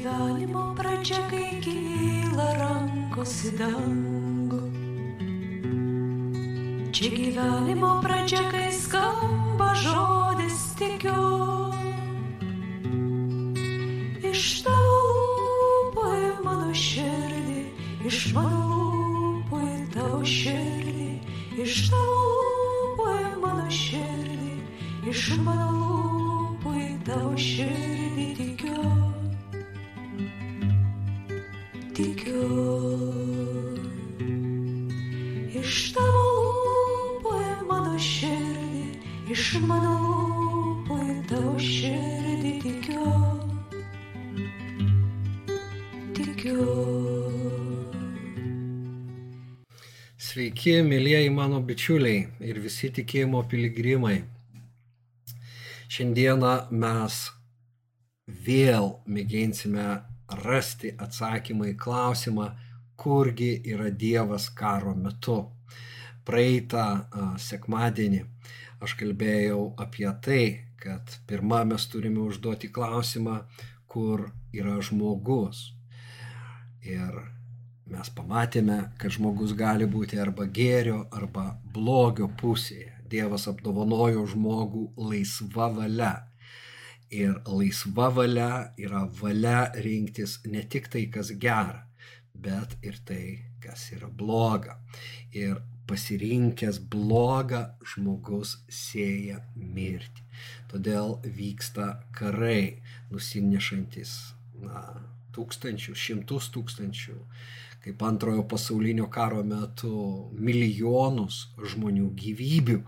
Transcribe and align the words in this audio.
gyvenimo 0.00 0.72
pradžia, 0.76 1.20
kai 1.28 1.60
kyla 1.60 2.48
rankos 2.56 3.34
į 3.44 3.50
dangų. 3.58 4.60
Čia 6.88 7.10
gyvenimo 7.12 7.90
pradžia, 8.00 8.40
kai 8.48 8.70
skamba 8.72 9.74
žodis 9.76 10.56
tikiu. 10.80 11.20
Iš 14.24 14.44
į 16.16 16.32
mano 16.48 16.72
širdį, 16.72 17.60
iš 18.08 18.20
mano 18.32 18.62
lūpų 18.72 19.60
į 19.68 19.78
tavo 19.98 20.22
širdį, 20.24 21.10
iš 21.60 21.76
į 23.20 23.28
mano 23.44 23.68
širdį, 23.68 24.54
iš 25.12 25.28
mano 25.44 25.68
lūpų 25.76 26.78
į 26.88 26.92
tavo 27.04 27.36
širdį 27.36 28.49
Iš 35.60 35.92
tavo 35.92 36.22
lūpų 36.36 37.32
į 37.36 37.54
mano 37.68 37.98
širdį, 38.00 38.84
iš 39.34 39.44
mano 39.68 39.92
lūpų 40.00 40.96
į 41.04 41.16
tavo 41.28 41.52
širdį 41.60 42.52
tikiu. 42.64 43.04
Tikiu. 46.16 46.66
Sveiki, 50.30 50.78
mėlyjeji 50.86 51.30
mano 51.36 51.60
bičiuliai 51.60 52.24
ir 52.40 52.62
visi 52.64 52.88
tikėjimo 52.96 53.44
piligrimai. 53.52 54.22
Šiandieną 55.90 56.54
mes 56.72 57.24
vėl 58.48 58.94
mėginsime 59.04 60.09
rasti 60.44 60.92
atsakymą 60.98 61.70
į 61.72 61.76
klausimą, 61.80 62.50
kurgi 63.00 63.52
yra 63.72 63.90
Dievas 63.90 64.50
karo 64.54 64.94
metu. 64.94 65.38
Praeitą 66.24 66.86
sekmadienį 67.40 68.20
aš 68.84 68.94
kalbėjau 69.00 69.62
apie 69.80 70.08
tai, 70.24 70.44
kad 70.80 71.16
pirmą 71.28 71.64
mes 71.72 71.86
turime 71.92 72.22
užduoti 72.24 72.70
klausimą, 72.72 73.40
kur 73.90 74.30
yra 74.56 74.78
žmogus. 74.84 75.72
Ir 76.86 77.18
mes 77.90 78.12
pamatėme, 78.16 78.78
kad 79.00 79.12
žmogus 79.16 79.52
gali 79.58 79.88
būti 79.90 80.20
arba 80.22 80.46
gėrio, 80.46 81.02
arba 81.12 81.50
blogio 81.74 82.30
pusėje. 82.40 82.94
Dievas 83.10 83.48
apdovanojo 83.50 84.22
žmogų 84.30 84.84
laisva 85.10 85.66
valia. 85.74 86.29
Ir 87.10 87.40
laisva 87.46 88.08
valia 88.14 88.70
yra 88.78 89.02
valia 89.20 89.70
rinktis 89.74 90.38
ne 90.46 90.62
tik 90.62 90.86
tai, 90.92 91.08
kas 91.10 91.32
gera, 91.42 91.86
bet 92.34 92.76
ir 92.86 93.00
tai, 93.04 93.24
kas 93.62 93.88
yra 93.96 94.06
bloga. 94.06 94.78
Ir 95.34 95.58
pasirinkęs 95.90 96.78
blogą 96.92 97.64
žmogus 97.92 98.60
sėja 98.70 99.40
mirtį. 99.56 100.26
Todėl 100.70 101.16
vyksta 101.24 101.88
karai, 102.14 102.78
nusinešantis 103.10 104.12
na, 104.62 104.84
tūkstančių, 105.34 105.96
šimtus 105.98 106.50
tūkstančių, 106.54 107.16
kaip 107.84 108.02
antrojo 108.04 108.44
pasaulinio 108.48 109.06
karo 109.12 109.42
metu 109.46 110.30
milijonus 110.36 111.42
žmonių 111.72 112.10
gyvybių. 112.22 112.78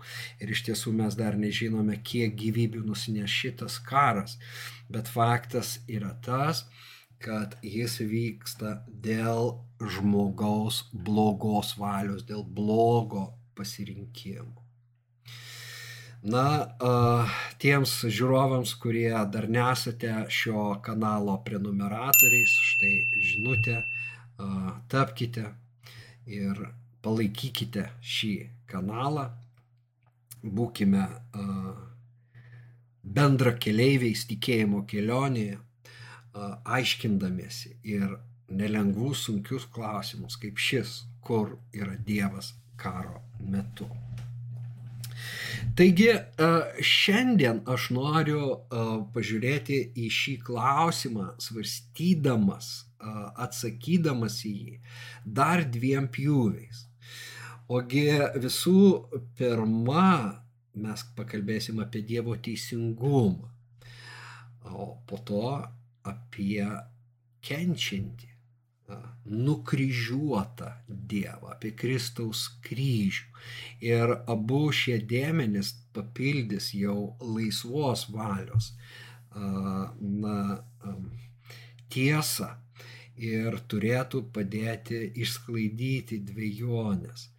Ir 0.43 0.53
iš 0.53 0.63
tiesų 0.69 0.93
mes 0.99 1.17
dar 1.19 1.37
nežinome, 1.39 1.97
kiek 2.05 2.35
gyvybių 2.39 2.83
nusineš 2.87 3.37
šitas 3.43 3.79
karas. 3.83 4.37
Bet 4.93 5.09
faktas 5.09 5.79
yra 5.89 6.13
tas, 6.25 6.65
kad 7.23 7.55
jis 7.63 8.01
vyksta 8.03 8.81
dėl 8.87 9.55
žmogaus 9.79 10.83
blogos 10.93 11.77
valios, 11.79 12.25
dėl 12.27 12.43
blogo 12.43 13.31
pasirinkimo. 13.57 14.59
Na, 16.23 16.43
tiems 17.59 17.97
žiūrovams, 18.07 18.77
kurie 18.79 19.11
dar 19.31 19.49
nesate 19.51 20.11
šio 20.31 20.77
kanalo 20.85 21.35
prenumeratoriais, 21.43 22.53
štai 22.69 22.93
žinutė, 23.31 23.81
tapkite 24.91 25.45
ir 26.27 26.59
palaikykite 27.03 27.89
šį 27.99 28.33
kanalą, 28.71 29.29
būkime 30.43 31.07
bendra 33.03 33.53
keleiviais 33.59 34.25
tikėjimo 34.29 34.85
kelionėje, 34.87 35.59
aiškindamiesi 36.65 37.75
ir 37.85 38.15
nelengvus, 38.49 39.27
sunkius 39.27 39.67
klausimus, 39.73 40.37
kaip 40.41 40.57
šis, 40.57 41.03
kur 41.23 41.57
yra 41.73 41.95
Dievas 42.07 42.53
karo 42.79 43.21
metu. 43.39 43.87
Taigi 45.77 46.09
šiandien 46.83 47.61
aš 47.69 47.91
noriu 47.95 48.41
pažiūrėti 49.13 49.79
į 50.03 50.09
šį 50.11 50.33
klausimą, 50.49 51.29
svarstydamas, 51.41 52.71
atsakydamas 53.45 54.39
į 54.47 54.53
jį 54.53 54.79
dar 55.25 55.63
dviem 55.69 56.07
pjūviais. 56.13 56.85
Ogi 57.73 58.09
visų 58.43 58.79
pirma, 59.37 60.09
mes 60.75 61.05
pakalbėsim 61.17 61.79
apie 61.83 62.03
Dievo 62.05 62.35
teisingumą, 62.35 63.49
o 64.67 64.89
po 65.07 65.19
to 65.27 65.47
apie 66.03 66.65
kenčiantį, 67.43 68.29
nukryžiuotą 69.25 70.69
Dievą, 70.87 71.53
apie 71.55 71.71
Kristaus 71.71 72.45
kryžių. 72.65 73.29
Ir 73.87 74.11
abu 74.29 74.65
šie 74.75 74.99
dėmenys 75.07 75.71
papildys 75.95 76.73
jau 76.75 77.15
laisvos 77.21 78.05
valios 78.11 78.73
na, 79.33 80.35
tiesą 81.89 82.49
ir 83.17 83.59
turėtų 83.69 84.23
padėti 84.33 84.99
išsklaidyti 85.21 86.19
dviejonės, 86.27 87.29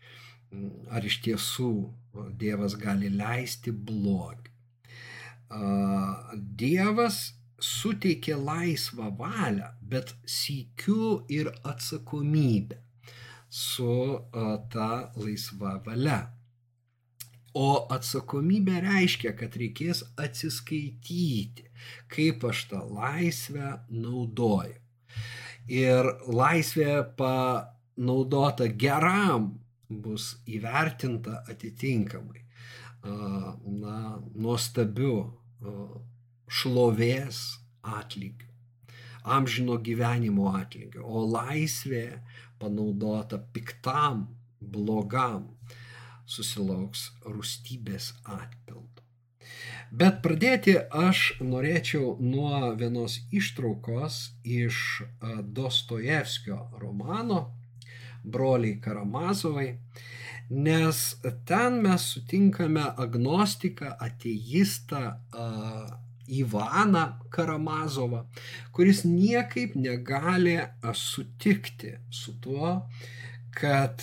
ar 0.90 1.04
iš 1.04 1.20
tiesų 1.26 1.74
Dievas 2.38 2.76
gali 2.78 3.08
leisti 3.10 3.72
blogį. 3.74 4.52
Dievas 6.62 7.16
suteikė 7.58 8.36
laisvą 8.38 9.10
valią, 9.18 9.72
bet 9.82 10.14
sykiu 10.26 11.24
ir 11.28 11.50
atsakomybę 11.64 12.78
su 13.50 14.20
ta 14.70 15.10
laisva 15.16 15.76
valia. 15.86 16.20
O 17.54 17.86
atsakomybė 17.94 18.80
reiškia, 18.82 19.30
kad 19.38 19.54
reikės 19.60 20.00
atsiskaityti, 20.18 21.68
kaip 22.10 22.42
aš 22.50 22.64
tą 22.72 22.80
laisvę 22.96 23.68
naudoju. 23.90 24.80
Ir 25.68 26.08
laisvė 26.28 27.02
panaudota 27.16 28.66
geram 28.68 29.54
bus 29.88 30.34
įvertinta 30.46 31.42
atitinkamai. 31.48 32.42
Na, 33.04 34.18
nuostabiu 34.32 35.16
šlovės 36.48 37.40
atlygiu, 37.84 38.48
amžino 39.24 39.76
gyvenimo 39.80 40.52
atlygiu, 40.56 41.04
o 41.04 41.24
laisvė 41.28 42.20
panaudota 42.60 43.40
piktam, 43.52 44.26
blogam 44.60 45.50
susilauks 46.24 47.10
rūstybės 47.28 48.12
atpildo. 48.24 48.93
Bet 49.94 50.16
pradėti 50.24 50.72
aš 50.90 51.18
norėčiau 51.44 52.16
nuo 52.18 52.72
vienos 52.78 53.20
ištraukos 53.30 54.16
iš 54.42 54.78
Dostojevskio 55.58 56.56
romano 56.80 57.38
Broliai 58.24 58.80
Karamazovai, 58.82 59.68
nes 60.50 61.04
ten 61.46 61.78
mes 61.84 62.08
sutinkame 62.16 62.88
agnostiką, 63.06 63.94
ateistą, 64.08 65.04
Ivaną 66.26 67.06
Karamazovą, 67.30 68.24
kuris 68.74 69.04
niekaip 69.04 69.76
negali 69.76 70.58
sutikti 70.96 71.94
su 72.10 72.38
tuo, 72.40 72.76
kad 73.54 74.02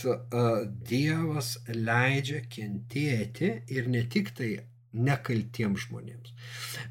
Dievas 0.88 1.56
leidžia 1.68 2.46
kentėti 2.48 3.56
ir 3.74 3.90
ne 3.92 4.06
tik 4.08 4.32
tai 4.38 4.54
nekaltiems 4.94 5.88
žmonėms, 5.88 6.34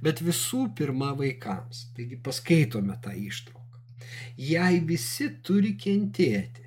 bet 0.05 0.23
visų 0.25 0.67
pirma 0.77 1.13
vaikams. 1.19 1.87
Taigi 1.97 2.19
paskaitome 2.25 2.97
tą 3.05 3.15
ištrauką. 3.17 3.81
Jei 4.41 4.81
visi 4.87 5.29
turi 5.45 5.75
kentėti, 5.77 6.67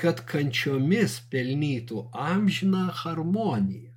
kad 0.00 0.24
kančiomis 0.28 1.18
pelnytų 1.32 2.06
amžiną 2.16 2.86
harmoniją, 3.02 3.92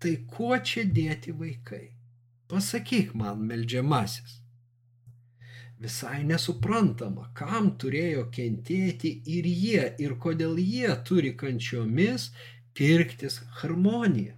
tai 0.00 0.16
kuo 0.32 0.56
čia 0.64 0.86
dėti 0.88 1.34
vaikai? 1.36 1.90
Pasakyk 2.48 3.14
man, 3.14 3.44
melžiamasis. 3.46 4.38
visai 5.80 6.18
nesuprantama, 6.28 7.30
kam 7.32 7.70
turėjo 7.80 8.26
kentėti 8.34 9.14
ir 9.36 9.46
jie, 9.48 9.84
ir 10.04 10.12
kodėl 10.20 10.58
jie 10.60 10.90
turi 11.08 11.30
kančiomis 11.42 12.26
pirktis 12.76 13.38
harmoniją. 13.62 14.34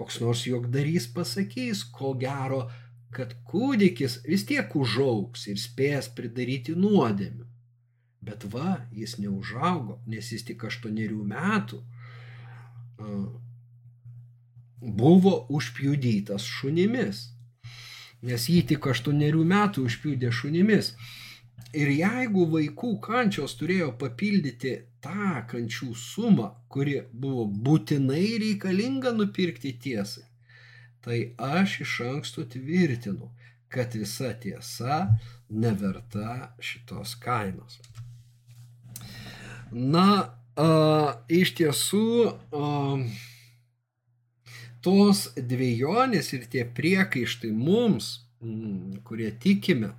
Koks 0.00 0.20
nors 0.22 0.46
jogdarys 0.48 1.06
pasakys, 1.12 1.84
ko 1.92 2.14
gero, 2.20 2.64
kad 3.12 3.34
kūdikis 3.50 4.20
vis 4.24 4.46
tiek 4.48 4.72
užauks 4.76 5.44
ir 5.52 5.60
spės 5.60 6.08
pridaryti 6.16 6.76
nuodėmių. 6.78 7.44
Bet 8.24 8.46
va, 8.52 8.78
jis 8.92 9.18
neužaugo, 9.20 9.98
nes 10.08 10.32
jis 10.32 10.46
tik 10.48 10.64
aštuonerių 10.68 11.20
metų 11.28 11.82
buvo 14.80 15.34
užpjudytas 15.56 16.44
šunimis 16.48 17.28
nes 18.26 18.46
jį 18.52 18.60
tik 18.72 18.86
aštuonerių 18.92 19.44
metų 19.48 19.86
užpjūdė 19.88 20.30
šunimis. 20.34 20.92
Ir 21.76 21.90
jeigu 21.94 22.46
vaikų 22.50 22.96
kančios 23.04 23.54
turėjo 23.58 23.92
papildyti 23.98 24.72
tą 25.04 25.44
kančių 25.50 25.92
sumą, 25.94 26.48
kuri 26.72 26.96
buvo 27.12 27.44
būtinai 27.46 28.24
reikalinga 28.42 29.12
nupirkti 29.14 29.76
tiesai, 29.84 30.26
tai 31.04 31.20
aš 31.38 31.80
iš 31.86 31.94
anksto 32.08 32.44
tvirtinu, 32.54 33.30
kad 33.70 33.94
visa 33.94 34.32
tiesa 34.34 35.00
neverta 35.48 36.50
šitos 36.58 37.14
kainos. 37.22 37.78
Na, 39.70 40.06
a, 40.58 40.68
iš 41.30 41.54
tiesų, 41.60 42.06
a, 42.50 42.68
tos 44.82 45.28
dviejonės 45.38 46.34
ir 46.34 46.50
tie 46.50 46.66
priekaištai 46.66 47.54
mums, 47.54 48.16
mm, 48.42 49.04
kurie 49.06 49.30
tikime 49.38 49.94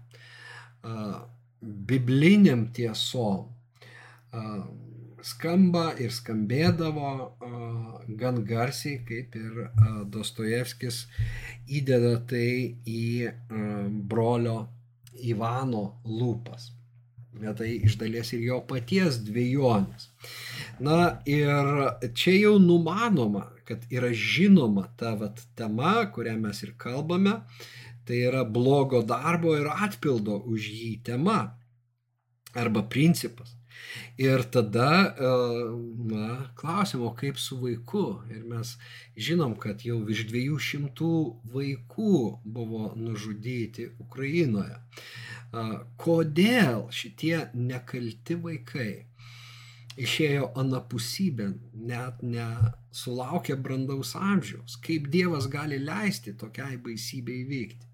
bibliniam 1.62 2.68
tiesom, 2.74 3.48
skamba 5.22 5.92
ir 6.02 6.14
skambėdavo 6.14 7.12
gan 8.18 8.44
garsiai, 8.48 9.02
kaip 9.06 9.36
ir 9.38 9.64
Dostojevskis 10.10 11.04
įdeda 11.70 12.16
tai 12.30 12.76
į 12.90 13.32
brolio 14.10 14.64
Ivano 15.22 15.84
lūpas. 16.08 16.72
Bet 17.42 17.60
tai 17.62 17.70
iš 17.86 17.96
dalies 18.02 18.34
ir 18.36 18.42
jo 18.44 18.58
paties 18.68 19.22
dviejonės. 19.24 20.10
Na 20.84 21.22
ir 21.30 21.70
čia 22.18 22.34
jau 22.36 22.56
numanoma, 22.60 23.46
kad 23.68 23.86
yra 23.94 24.10
žinoma 24.12 24.88
ta 25.00 25.14
vat, 25.20 25.40
tema, 25.56 25.94
kurią 26.12 26.36
mes 26.42 26.64
ir 26.66 26.74
kalbame, 26.82 27.38
tai 28.12 28.26
yra 28.28 28.44
blogo 28.44 29.00
darbo 29.08 29.54
ir 29.56 29.70
atpildo 29.72 30.42
už 30.52 30.66
jį 30.68 30.92
tema 31.08 31.40
arba 32.52 32.82
principas. 32.84 33.54
Ir 34.20 34.44
tada, 34.52 35.16
e, 35.16 35.30
na, 36.12 36.26
klausim, 36.60 37.06
o 37.08 37.14
kaip 37.16 37.40
su 37.40 37.56
vaiku? 37.62 38.22
Ir 38.36 38.42
mes 38.52 38.74
žinom, 39.16 39.54
kad 39.56 39.86
jau 39.88 40.02
virš 40.04 40.26
200 40.28 41.12
vaikų 41.54 42.16
buvo 42.44 42.92
nužudyti 43.00 43.88
Ukrainoje. 44.04 44.76
E, 44.76 45.64
kodėl 46.04 46.90
šitie 46.92 47.46
nekalti 47.56 48.36
vaikai 48.44 48.92
išėjo 49.96 50.52
anapusybėn, 50.60 51.56
net 51.88 52.20
nesulaukė 52.24 53.56
brandaus 53.56 54.18
amžiaus. 54.20 54.76
Kaip 54.84 55.08
Dievas 55.16 55.48
gali 55.48 55.80
leisti 55.80 56.36
tokiai 56.36 56.76
baisybei 56.76 57.46
vykti. 57.48 57.91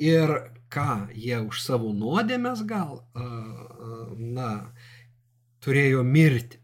Ir 0.00 0.32
ką 0.72 1.08
jie 1.12 1.38
už 1.44 1.60
savo 1.60 1.92
nuodėmės 1.92 2.64
gal, 2.68 3.02
na, 4.16 4.50
turėjo 5.64 6.02
mirti. 6.06 6.58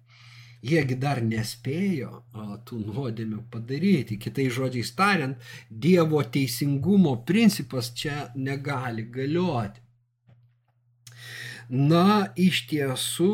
Jiegi 0.68 0.96
dar 0.98 1.20
nespėjo 1.22 2.24
tų 2.66 2.80
nuodėmių 2.82 3.44
padaryti. 3.52 4.16
Kitai 4.18 4.48
žodžiais 4.50 4.90
tariant, 4.98 5.36
Dievo 5.70 6.22
teisingumo 6.36 7.12
principas 7.28 7.92
čia 7.94 8.32
negali 8.34 9.04
galioti. 9.06 9.84
Na, 11.68 12.32
iš 12.34 12.64
tiesų 12.72 13.32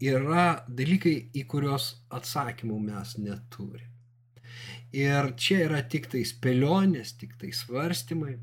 yra 0.00 0.46
dalykai, 0.66 1.14
į 1.36 1.44
kuriuos 1.52 1.92
atsakymų 2.18 2.78
mes 2.88 3.18
neturime. 3.20 3.95
Ir 4.96 5.32
čia 5.36 5.64
yra 5.66 5.82
tik 5.92 6.06
tai 6.12 6.22
spėlionės, 6.24 7.16
tik 7.20 7.34
tai 7.40 7.50
svarstymai. 7.52 8.36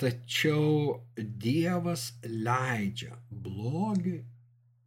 Tačiau 0.00 0.94
Dievas 1.16 2.06
leidžia 2.24 3.18
blogiui, 3.28 4.22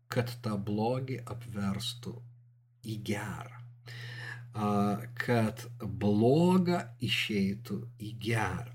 kad 0.10 0.32
tą 0.42 0.56
blogį 0.58 1.20
apverstų 1.30 2.16
į 2.90 2.96
gerą. 3.12 3.62
Kad 5.22 5.66
bloga 5.82 6.82
išeitų 7.04 7.82
į 8.00 8.12
gerą. 8.26 8.74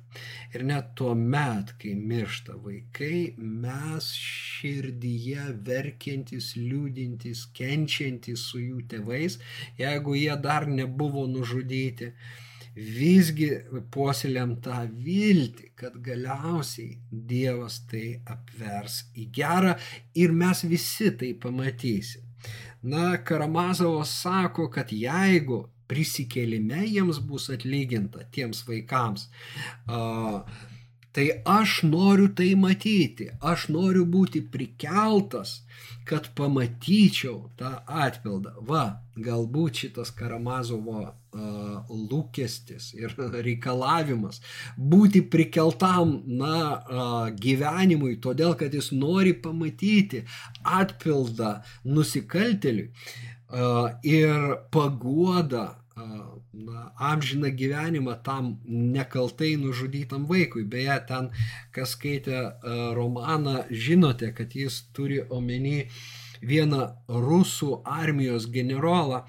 Ir 0.55 0.65
net 0.67 0.95
tuo 0.99 1.15
met, 1.15 1.75
kai 1.81 1.95
miršta 1.95 2.56
vaikai, 2.63 3.35
mes 3.39 4.13
širdyje 4.61 5.49
verkiantis, 5.67 6.53
liūdintis, 6.59 7.47
kenčiantis 7.57 8.45
su 8.51 8.61
jų 8.61 8.85
tėvais, 8.93 9.39
jeigu 9.81 10.17
jie 10.19 10.37
dar 10.45 10.69
nebuvo 10.69 11.27
nužudyti, 11.31 12.12
visgi 12.77 13.51
puoselėm 13.93 14.57
tą 14.65 14.85
viltį, 14.87 15.73
kad 15.75 15.97
galiausiai 16.05 16.99
Dievas 17.11 17.81
tai 17.91 18.21
apvers 18.31 19.03
į 19.19 19.27
gerą 19.35 19.75
ir 20.15 20.33
mes 20.33 20.63
visi 20.65 21.11
tai 21.19 21.35
pamatysim. 21.35 22.27
Na, 22.83 23.19
Karamazovas 23.19 24.13
sako, 24.23 24.71
kad 24.73 24.93
jeigu 24.95 25.67
prisikėlime 25.91 26.87
jiems 26.87 27.19
bus 27.27 27.51
atlyginta 27.53 28.25
tiems 28.33 28.63
vaikams. 28.69 29.27
Tai 31.12 31.27
aš 31.45 31.81
noriu 31.83 32.29
tai 32.39 32.53
matyti, 32.55 33.27
aš 33.43 33.67
noriu 33.75 34.05
būti 34.07 34.45
prikeltas, 34.47 35.57
kad 36.07 36.29
pamatyčiau 36.39 37.49
tą 37.59 37.71
atpildą. 37.87 38.53
Va, 38.67 38.85
galbūt 39.19 39.81
šitas 39.83 40.12
Karamazovo 40.15 41.01
uh, 41.03 41.91
lūkestis 41.91 42.93
ir 42.95 43.17
reikalavimas 43.49 44.39
būti 44.79 45.25
prikeltam, 45.35 46.20
na, 46.27 46.55
uh, 46.79 47.27
gyvenimui, 47.34 48.15
todėl 48.23 48.55
kad 48.61 48.75
jis 48.79 48.93
nori 48.94 49.34
pamatyti 49.34 50.23
atpildą 50.63 51.56
nusikalteliui 51.91 52.91
uh, 52.91 53.91
ir 54.06 54.56
paguoda 54.70 55.80
na, 56.64 56.90
amžiną 57.10 57.50
gyvenimą 57.56 58.17
tam 58.26 58.56
nekaltai 58.67 59.56
nužudytam 59.60 60.26
vaikui. 60.31 60.64
Beje, 60.64 60.96
ten, 61.08 61.31
kas 61.74 61.96
skaitė 61.96 62.43
romaną, 62.96 63.64
žinote, 63.70 64.32
kad 64.36 64.56
jis 64.56 64.82
turi 64.96 65.20
omeny 65.29 65.86
vieną 66.43 66.86
rusų 67.08 67.81
armijos 67.84 68.48
generolą, 68.52 69.24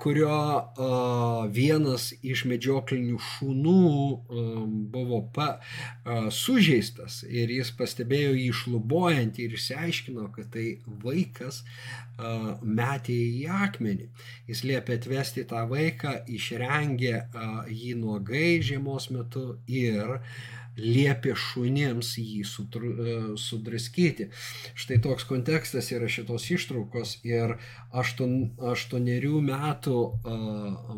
kurio 0.00 0.36
uh, 0.56 1.46
vienas 1.52 2.10
iš 2.24 2.44
medžioklinių 2.48 3.18
šunų 3.20 3.80
um, 3.84 4.76
buvo 4.92 5.20
pa, 5.34 5.48
uh, 5.60 6.28
sužeistas 6.32 7.20
ir 7.28 7.52
jis 7.52 7.72
pastebėjo 7.76 8.32
jį 8.38 8.50
šlubojant 8.62 9.40
ir 9.42 9.56
išsiaiškino, 9.58 10.30
kad 10.36 10.48
tai 10.54 10.66
vaikas 11.04 11.60
uh, 11.62 12.54
metė 12.62 13.18
į 13.40 13.44
akmenį. 13.66 14.08
Jis 14.48 14.64
liepė 14.70 14.96
atvesti 15.00 15.44
tą 15.50 15.66
vaiką, 15.70 16.16
išrengė 16.32 17.16
uh, 17.20 17.60
jį 17.68 17.98
nuogai 18.00 18.56
žiemos 18.64 19.10
metu 19.12 19.44
ir 19.68 20.16
uh, 20.16 20.32
liepė 20.80 21.34
šunims 21.38 22.14
jį 22.20 22.42
e, 22.44 23.16
sudraskyti. 23.40 24.30
Štai 24.74 25.00
toks 25.04 25.28
kontekstas 25.28 25.92
yra 25.94 26.08
šitos 26.08 26.48
ištraukos 26.56 27.18
ir 27.26 27.58
aštuon, 27.92 28.56
aštuonerių 28.72 29.42
metų 29.50 29.98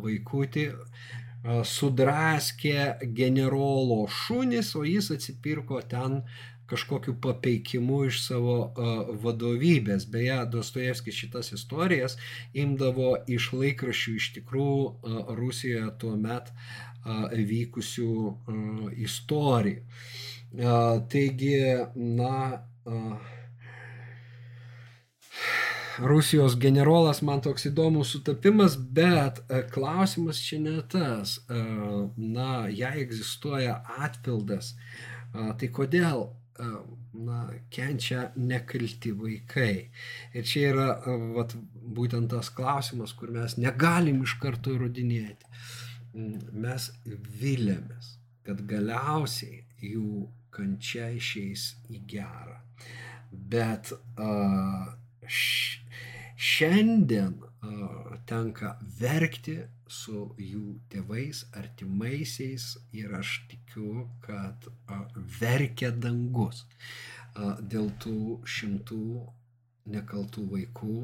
vaikutį 0.05 0.69
sudraskė 1.67 3.09
generolo 3.19 4.05
šunis, 4.07 4.77
o 4.79 4.85
jis 4.87 5.11
atsipirko 5.11 5.81
ten 5.91 6.21
kažkokiu 6.73 7.15
papeikimu 7.21 8.05
iš 8.09 8.23
savo 8.27 8.55
uh, 8.65 8.93
vadovybės. 9.25 10.07
Beje, 10.13 10.39
Dostojevskis 10.55 11.19
šitas 11.25 11.53
istorijas 11.53 12.17
imdavo 12.57 13.11
iš 13.37 13.51
laikraščių 13.53 14.15
iš 14.21 14.31
tikrųjų 14.39 14.79
uh, 14.87 15.19
Rusijoje 15.37 15.91
tuo 16.01 16.15
met 16.17 16.49
vykusių 17.05 18.15
istorijų. 19.05 19.85
Taigi, 21.13 21.55
na, 21.97 22.35
Rusijos 26.03 26.57
generolas 26.61 27.21
man 27.23 27.43
toks 27.45 27.67
įdomus 27.69 28.13
sutapimas, 28.15 28.77
bet 28.77 29.43
klausimas 29.73 30.41
čia 30.41 30.61
ne 30.61 30.77
tas. 30.93 31.39
Na, 32.17 32.67
jei 32.69 33.03
egzistuoja 33.05 33.81
atpildas 34.05 34.75
Tai 35.33 35.69
kodėl 35.73 36.27
na, 37.25 37.39
kenčia 37.73 38.27
nekalti 38.37 39.15
vaikai. 39.17 39.89
Ir 40.37 40.45
čia 40.49 40.67
yra 40.73 40.89
vat, 41.37 41.55
būtent 41.97 42.31
tas 42.35 42.53
klausimas, 42.53 43.15
kur 43.17 43.33
mes 43.33 43.57
negalim 43.57 44.21
iš 44.27 44.37
karto 44.43 44.75
įrodinėti. 44.77 45.49
Mes 46.15 46.91
vilėmės, 47.43 48.17
kad 48.47 48.61
galiausiai 48.69 49.65
jų 49.81 50.27
kančia 50.53 51.09
išeis 51.17 51.71
į 51.89 52.03
gerą. 52.13 52.59
Bet 53.33 53.93
šiandien 56.47 57.39
tenka 58.29 58.75
verkti 59.01 59.57
su 59.89 60.27
jų 60.41 60.75
tėvais, 60.93 61.45
artimaisiais 61.57 62.67
ir 62.93 63.15
aš 63.17 63.35
tikiu, 63.49 64.09
kad 64.27 64.69
verkia 65.41 65.91
dangus 66.05 66.65
dėl 67.73 67.89
tų 68.05 68.41
šimtų 68.45 69.05
nekaltų 69.97 70.49
vaikų, 70.57 70.97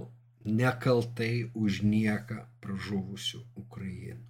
nekaltai 0.44 1.50
už 1.54 1.82
nieką 1.84 2.42
pražuvusių 2.64 3.40
Ukrainų. 3.64 4.24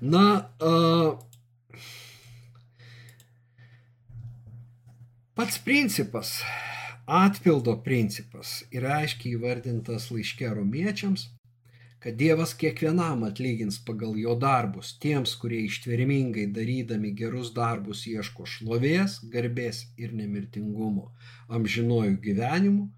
Na, 0.00 0.50
uh, 0.62 1.18
Pats 5.38 5.58
principas, 5.58 6.42
atpildo 7.06 7.76
principas 7.86 8.64
yra 8.74 8.96
aiškiai 9.04 9.36
įvardintas 9.36 10.08
laiške 10.10 10.48
romiečiams, 10.50 11.28
kad 12.02 12.16
Dievas 12.18 12.56
kiekvienam 12.58 13.22
atlygins 13.28 13.78
pagal 13.86 14.16
jo 14.18 14.34
darbus. 14.34 14.90
Tiems, 15.04 15.36
kurie 15.38 15.60
ištvermingai 15.68 16.48
darydami 16.56 17.12
gerus 17.20 17.52
darbus 17.54 18.02
ieško 18.10 18.48
šlovės, 18.50 19.20
garbės 19.30 19.84
ir 19.94 20.14
nemirtingumo 20.22 21.12
amžinojų 21.60 22.18
gyvenimų, 22.26 22.88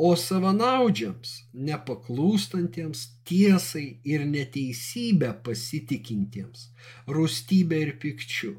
o 0.00 0.14
savanaudžiams, 0.16 1.34
nepaklūstantiems 1.68 3.04
tiesai 3.28 3.86
ir 4.08 4.24
neteisybę 4.28 5.34
pasitikintiems, 5.44 6.70
rūstybę 7.16 7.84
ir 7.84 7.94
pikčių 8.00 8.54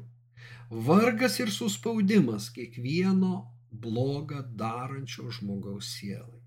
vargas 0.72 1.40
ir 1.40 1.50
suspaudimas 1.52 2.48
kiekvieno 2.50 3.32
blogą 3.70 4.42
darančio 4.56 5.30
žmogaus 5.30 5.90
sielai. 5.98 6.40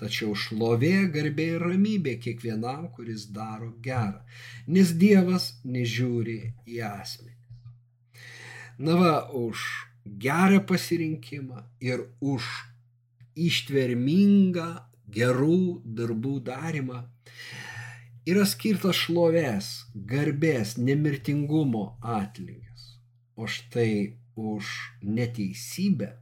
Tačiau 0.00 0.34
šlovė, 0.36 1.08
garbė 1.12 1.46
ir 1.56 1.64
ramybė 1.64 2.16
kiekvienam, 2.20 2.88
kuris 2.92 3.26
daro 3.32 3.70
gerą, 3.84 4.22
nes 4.68 4.92
Dievas 4.96 5.50
nežiūri 5.64 6.38
į 6.68 6.80
asmenį. 6.88 7.34
Na 8.78 8.96
va, 9.00 9.14
už 9.32 9.64
gerą 10.04 10.60
pasirinkimą 10.68 11.64
ir 11.80 12.04
už 12.20 12.48
ištvermingą 13.36 14.68
gerų 15.12 15.82
darbų 15.84 16.40
darimą. 16.48 17.02
Yra 18.26 18.42
skirtas 18.48 18.98
šlovės, 19.04 19.66
garbės, 19.94 20.74
nemirtingumo 20.78 21.96
atlygis. 22.02 22.96
O 23.36 23.46
štai 23.46 24.16
už 24.36 24.70
neteisybę, 25.04 26.16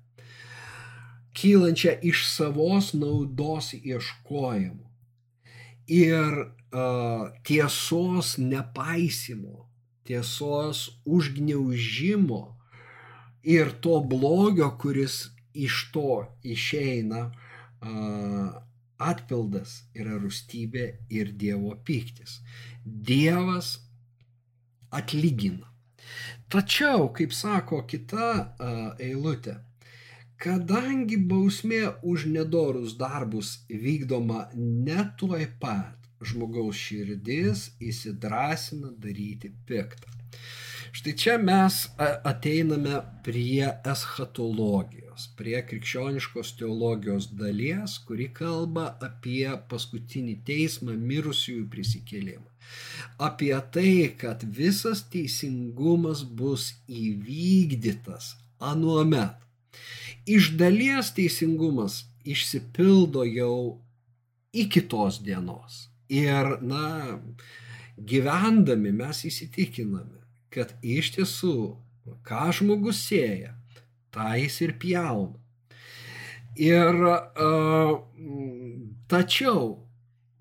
kylančią 1.34 1.94
iš 2.10 2.26
savos 2.28 2.92
naudos 2.94 3.72
ieškojimų 3.78 4.84
ir 5.90 6.36
uh, 6.44 7.30
tiesos 7.44 8.36
nepaisimo, 8.38 9.68
tiesos 10.04 11.00
užgniaužimo 11.04 12.42
ir 13.42 13.72
to 13.80 14.00
blogio, 14.00 14.70
kuris 14.80 15.33
iš 15.54 15.90
to 15.94 16.24
išeina, 16.42 17.30
atpildas 19.04 19.82
yra 19.94 20.18
rūstybė 20.20 20.86
ir 21.10 21.32
Dievo 21.38 21.74
piktis. 21.86 22.40
Dievas 22.84 23.78
atlygina. 24.94 25.70
Tačiau, 26.52 27.08
kaip 27.16 27.32
sako 27.34 27.82
kita 27.88 28.56
eilutė, 29.02 29.56
kadangi 30.38 31.16
bausmė 31.16 31.82
už 32.04 32.26
nedorus 32.30 32.96
darbus 33.00 33.64
vykdoma 33.68 34.50
ne 34.54 35.00
tuoj 35.18 35.46
pat, 35.60 35.96
žmogaus 36.24 36.76
širdis 36.76 37.70
įsidrasina 37.80 38.92
daryti 39.00 39.50
piktą. 39.68 40.08
Štai 40.94 41.14
čia 41.18 41.34
mes 41.42 41.80
ateiname 41.98 43.00
prie 43.26 43.66
eschatologijos, 43.92 45.03
prie 45.38 45.60
krikščioniškos 45.68 46.54
teologijos 46.58 47.30
dalies, 47.38 47.98
kuri 48.08 48.30
kalba 48.34 48.90
apie 49.04 49.46
paskutinį 49.70 50.40
teismą 50.48 50.96
mirusiųjų 50.98 51.68
prisikėlimą 51.72 52.54
apie 53.18 53.60
tai, 53.70 54.14
kad 54.18 54.42
visas 54.42 55.04
teisingumas 55.12 56.24
bus 56.24 56.72
įvykdytas 56.88 58.34
anuomet. 58.60 59.36
Iš 60.26 60.54
dalies 60.58 61.12
teisingumas 61.16 62.04
išsipildo 62.24 63.24
jau 63.28 63.80
iki 64.52 64.80
tos 64.88 65.20
dienos. 65.20 65.88
Ir, 66.08 66.58
na, 66.62 67.18
gyvendami 67.98 68.92
mes 68.92 69.24
įsitikiname, 69.28 70.22
kad 70.52 70.72
iš 70.82 71.14
tiesų, 71.16 71.56
ką 72.24 72.48
žmogus 72.56 73.02
sėja, 73.08 73.54
tą 74.14 74.34
jis 74.38 74.60
ir 74.66 74.76
pjauna. 74.80 75.40
Ir 76.54 77.00
uh, 77.02 77.98
tačiau 79.10 79.84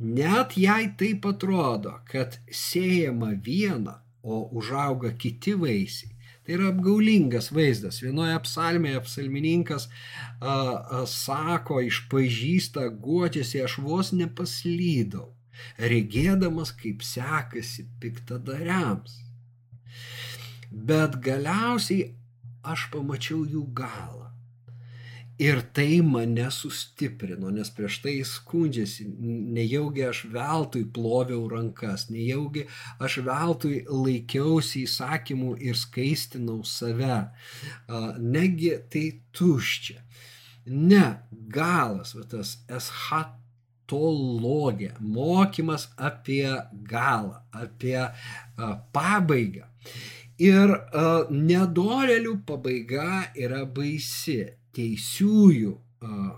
Net 0.04 0.58
jei 0.58 0.90
taip 1.00 1.24
atrodo, 1.26 1.94
kad 2.10 2.40
siejama 2.52 3.30
viena, 3.46 4.02
o 4.24 4.42
užauga 4.58 5.14
kiti 5.20 5.54
vaisiai, 5.54 6.12
tai 6.44 6.58
yra 6.58 6.72
apgaulingas 6.74 7.48
vaizdas. 7.56 8.02
Vienoje 8.04 8.36
psalmėje 8.44 9.04
psalmininkas 9.06 9.88
a, 9.88 10.56
a, 10.56 11.02
sako, 11.08 11.80
išpažįsta, 11.88 12.90
guodžiasi, 13.06 13.62
aš 13.64 13.78
vos 13.86 14.12
nepaslydau, 14.18 15.30
regėdamas, 15.80 16.74
kaip 16.76 17.06
sekasi 17.08 17.88
piktadariams. 18.04 19.22
Bet 20.72 21.20
galiausiai 21.24 22.10
aš 22.64 22.90
pamačiau 22.94 23.44
jų 23.46 23.68
galą. 23.76 24.34
Ir 25.42 25.64
tai 25.74 25.98
mane 26.06 26.46
sustiprino, 26.54 27.50
nes 27.50 27.72
prieš 27.74 27.96
tai 28.04 28.12
jis 28.20 28.36
skundžiasi, 28.38 29.08
nejaugi 29.58 30.04
aš 30.06 30.20
veltui 30.30 30.84
ploviau 30.94 31.48
rankas, 31.50 32.06
nejaugi 32.14 32.68
aš 33.02 33.18
veltui 33.26 33.82
laikiausi 33.90 34.86
įsakymų 34.86 35.58
ir 35.66 35.74
skaistinau 35.80 36.62
save. 36.70 37.34
Negi 38.22 38.78
tai 38.94 39.26
tuščia. 39.34 40.06
Ne, 40.70 41.18
galas, 41.32 42.14
va, 42.16 42.24
tas 42.30 42.62
eschatologija, 42.70 44.94
mokymas 45.02 45.90
apie 45.98 46.62
galą, 46.88 47.42
apie 47.66 47.98
pabaigą. 48.94 49.66
Ir 50.42 50.72
nedorelių 51.30 52.40
pabaiga 52.48 53.30
yra 53.38 53.64
baisi 53.70 54.40
teisiųjų 54.74 55.74
a, 55.74 56.30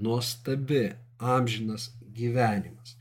nuostabi 0.00 0.84
amžinas 1.20 1.90
gyvenimas. 2.16 2.96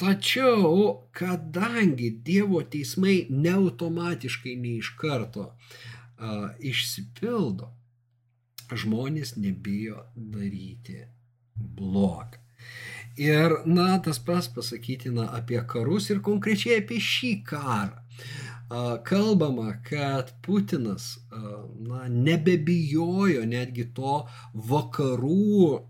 Tačiau, 0.00 1.04
kadangi 1.14 2.10
Dievo 2.24 2.62
teismai 2.66 3.26
neautomatiškai 3.30 4.56
nei 4.58 4.78
iš 4.80 4.94
karto 4.98 5.50
a, 5.52 6.54
išsipildo, 6.58 7.68
žmonės 8.72 9.36
nebijo 9.36 10.06
daryti 10.16 11.04
blogą. 11.54 12.40
Ir, 13.20 13.60
na, 13.68 13.92
tas 14.02 14.18
pas 14.18 14.48
pasakytina 14.50 15.28
apie 15.36 15.60
karus 15.70 16.08
ir 16.10 16.18
konkrečiai 16.24 16.80
apie 16.80 16.96
šį 16.98 17.34
karą 17.46 18.00
kalbama, 19.04 19.78
kad 19.86 20.32
Putinas 20.42 21.18
na, 21.86 22.04
nebebijojo 22.08 23.44
netgi 23.46 23.88
to 23.94 24.20
vakarų 24.54 25.80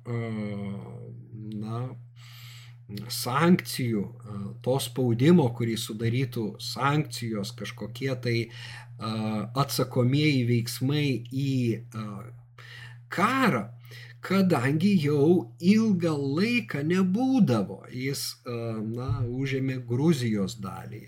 na, 1.64 1.84
sankcijų, 3.08 4.02
to 4.64 4.74
spaudimo, 4.82 5.46
kurį 5.56 5.76
sudarytų 5.80 6.44
sankcijos, 6.62 7.54
kažkokie 7.56 8.12
tai 8.26 8.36
atsakomieji 9.64 10.44
veiksmai 10.50 11.06
į 11.32 11.54
karą, 13.14 13.64
kadangi 14.24 14.94
jau 15.02 15.52
ilgą 15.60 16.14
laiką 16.38 16.82
nebūdavo. 16.88 17.82
Jis, 17.92 18.24
na, 18.46 19.10
užėmė 19.28 19.80
Gruzijos 19.88 20.56
dalį, 20.64 21.04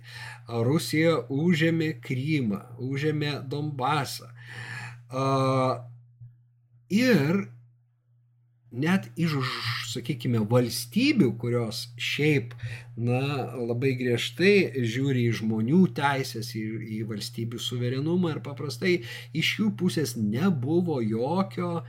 Rusija 0.69 1.19
užėmė 1.33 1.95
Krymą, 2.05 2.63
užėmė 2.85 3.39
Donbasą. 3.49 4.33
Ir 6.93 7.47
net 8.77 9.07
iš, 9.17 9.37
sakykime, 9.95 10.43
valstybių, 10.51 11.31
kurios 11.41 11.87
šiaip, 11.97 12.53
na, 13.01 13.23
labai 13.57 13.95
griežtai 13.97 14.85
žiūri 14.85 15.27
į 15.31 15.37
žmonių 15.41 15.81
teisės, 15.97 16.53
į, 16.59 16.65
į 16.99 17.01
valstybių 17.09 17.61
suverenumą 17.63 18.35
ir 18.35 18.43
paprastai 18.45 18.99
iš 19.33 19.55
jų 19.61 19.71
pusės 19.81 20.17
nebuvo 20.21 21.01
jokio 21.01 21.81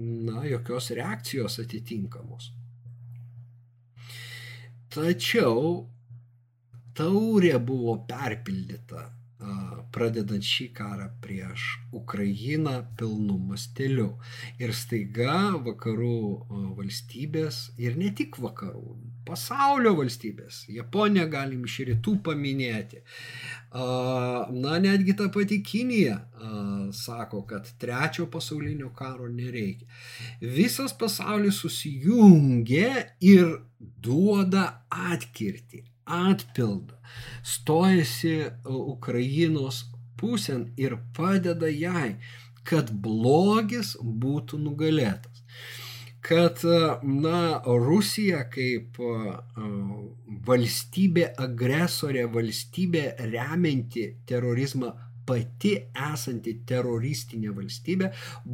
na, 0.00 0.44
jokios 0.48 0.90
reakcijos 0.96 1.60
atitinkamos. 1.62 2.50
Tačiau 4.90 5.86
taurė 6.98 7.54
buvo 7.62 8.00
perpildyta 8.10 9.06
pradedant 9.94 10.44
šį 10.44 10.66
karą 10.76 11.06
prieš 11.24 11.66
Ukrainą 11.96 12.74
pilnu 12.98 13.38
masteliu. 13.50 14.10
Ir 14.62 14.74
staiga 14.76 15.56
vakarų 15.64 16.20
valstybės, 16.78 17.70
ir 17.80 17.96
ne 18.00 18.10
tik 18.16 18.38
vakarų, 18.42 18.96
pasaulio 19.26 19.92
valstybės, 19.98 20.64
Japoniją 20.72 21.26
galim 21.30 21.62
iš 21.68 21.76
rytų 21.90 22.16
paminėti, 22.26 23.02
na 23.70 24.78
netgi 24.82 25.14
ta 25.18 25.28
pati 25.32 25.60
Kinija 25.62 26.16
sako, 26.96 27.44
kad 27.46 27.68
trečio 27.78 28.26
pasaulinio 28.32 28.90
karo 28.96 29.28
nereikia. 29.30 29.86
Visas 30.40 30.96
pasaulis 30.98 31.60
susijungia 31.62 33.06
ir 33.20 33.60
duoda 33.78 34.64
atkirti 34.90 35.84
atpildą, 36.10 36.96
stojasi 37.46 38.36
Ukrainos 38.66 39.84
pusėn 40.18 40.72
ir 40.76 40.98
padeda 41.16 41.70
jai, 41.70 42.16
kad 42.66 42.90
blogis 42.92 43.94
būtų 44.02 44.58
nugalėtas. 44.60 45.29
Kad, 46.20 46.60
na, 47.02 47.38
Rusija 47.64 48.42
kaip 48.52 48.98
valstybė 50.46 51.30
agresorė, 51.40 52.26
valstybė 52.34 53.04
remianti 53.30 54.04
terorizmą 54.28 54.92
pati 55.30 55.74
esanti 55.94 56.56
teroristinė 56.66 57.52
valstybė 57.54 58.10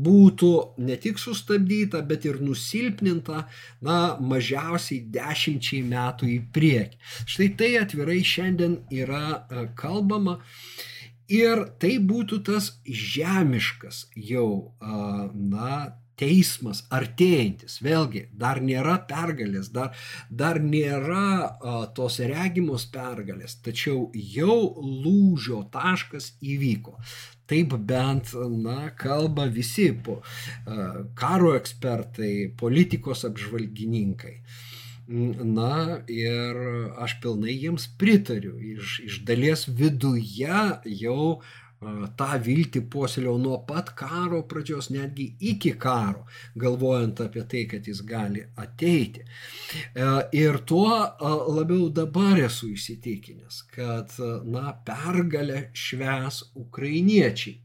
būtų 0.06 0.52
ne 0.84 0.96
tik 1.00 1.20
sustabdyta, 1.22 2.02
bet 2.08 2.26
ir 2.28 2.40
nusilpninta, 2.44 3.44
na, 3.86 3.98
mažiausiai 4.20 5.02
dešimčiai 5.14 5.82
metų 5.88 6.30
į 6.34 6.38
priekį. 6.56 7.00
Štai 7.24 7.50
tai 7.60 7.70
atvirai 7.80 8.20
šiandien 8.34 8.80
yra 9.02 9.26
e, 9.38 9.68
kalbama. 9.78 10.40
Ir 11.32 11.64
tai 11.82 11.96
būtų 11.98 12.36
tas 12.46 12.68
žemiškas 12.86 14.04
jau, 14.14 14.76
na, 14.78 15.70
teismas 16.20 16.82
artėjantis. 16.92 17.78
Vėlgi, 17.84 18.26
dar 18.32 18.60
nėra 18.64 18.96
pergalės, 19.08 19.70
dar, 19.74 19.94
dar 20.30 20.60
nėra 20.62 21.28
a, 21.46 21.78
tos 21.96 22.18
regimos 22.24 22.86
pergalės, 22.92 23.58
tačiau 23.64 24.10
jau 24.14 24.58
lūžio 24.80 25.64
taškas 25.72 26.34
įvyko. 26.40 26.96
Taip 27.46 27.76
bent, 27.88 28.32
na, 28.58 28.90
kalba 28.98 29.46
visi 29.52 29.90
po, 29.92 30.22
a, 30.22 31.04
karo 31.18 31.54
ekspertai, 31.58 32.32
politikos 32.58 33.26
apžvalgininkai. 33.28 34.40
Na 35.06 36.00
ir 36.10 36.56
aš 36.98 37.12
pilnai 37.22 37.52
jiems 37.54 37.84
pritariu. 38.00 38.56
Iš, 38.58 38.96
iš 39.06 39.20
dalies 39.28 39.62
viduje 39.70 40.64
jau 40.98 41.20
uh, 41.36 41.44
tą 42.16 42.28
viltį 42.42 42.80
puoselėjau 42.92 43.36
nuo 43.40 43.58
pat 43.68 43.92
karo 43.98 44.42
pradžios, 44.48 44.88
netgi 44.94 45.26
iki 45.52 45.74
karo, 45.78 46.24
galvojant 46.56 47.20
apie 47.26 47.44
tai, 47.44 47.66
kad 47.70 47.86
jis 47.86 48.00
gali 48.06 48.44
ateiti. 48.56 49.24
E, 49.24 50.08
ir 50.32 50.58
tuo 50.64 50.88
labiau 51.58 51.90
dabar 51.92 52.40
esu 52.46 52.72
įsitikinęs, 52.72 53.62
kad, 53.74 54.16
na, 54.48 54.72
pergalę 54.86 55.68
šves 55.76 56.42
ukrainiečiai. 56.56 57.60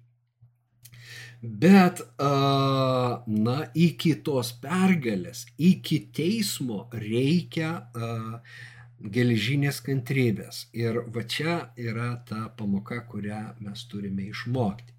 Bet, 1.42 2.04
na, 2.22 3.56
iki 3.74 4.12
tos 4.22 4.52
pergalės, 4.62 5.48
iki 5.58 5.98
teismo 6.14 6.84
reikia 6.94 7.72
geležinės 9.02 9.82
kantrybės. 9.86 10.66
Ir 10.78 11.04
va 11.14 11.24
čia 11.24 11.58
yra 11.80 12.14
ta 12.28 12.48
pamoka, 12.58 13.02
kurią 13.10 13.44
mes 13.64 13.86
turime 13.90 14.28
išmokti. 14.30 14.94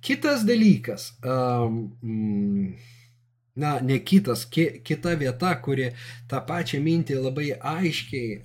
Kitas 0.00 0.46
dalykas, 0.48 1.12
um, 1.22 2.74
na, 3.54 3.78
ne 3.84 3.98
kitas, 4.00 4.46
ki, 4.48 4.80
kita 4.84 5.14
vieta, 5.20 5.52
kuri 5.60 5.90
tą 6.30 6.40
pačią 6.48 6.80
mintį 6.84 7.18
labai 7.20 7.50
aiškiai 7.52 8.38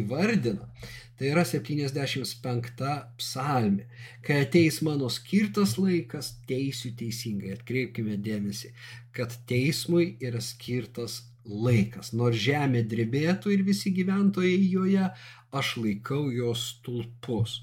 įvardina, 0.00 0.70
tai 1.18 1.30
yra 1.30 1.44
75 1.46 2.88
psalmė. 3.20 3.84
Kai 4.24 4.40
ateis 4.46 4.80
mano 4.86 5.10
skirtas 5.12 5.76
laikas, 5.78 6.32
teisiu 6.48 6.94
teisingai. 6.98 7.52
Atkreipkime 7.58 8.16
dėmesį, 8.24 8.72
kad 9.14 9.36
teismui 9.50 10.14
yra 10.24 10.40
skirtas 10.42 11.20
laikas. 11.44 12.12
Nors 12.16 12.38
žemė 12.40 12.84
drebėtų 12.88 13.52
ir 13.54 13.64
visi 13.66 13.92
gyventojai 13.94 14.58
joje, 14.70 15.08
aš 15.52 15.76
laikau 15.80 16.28
jos 16.32 16.66
tulpus. 16.84 17.60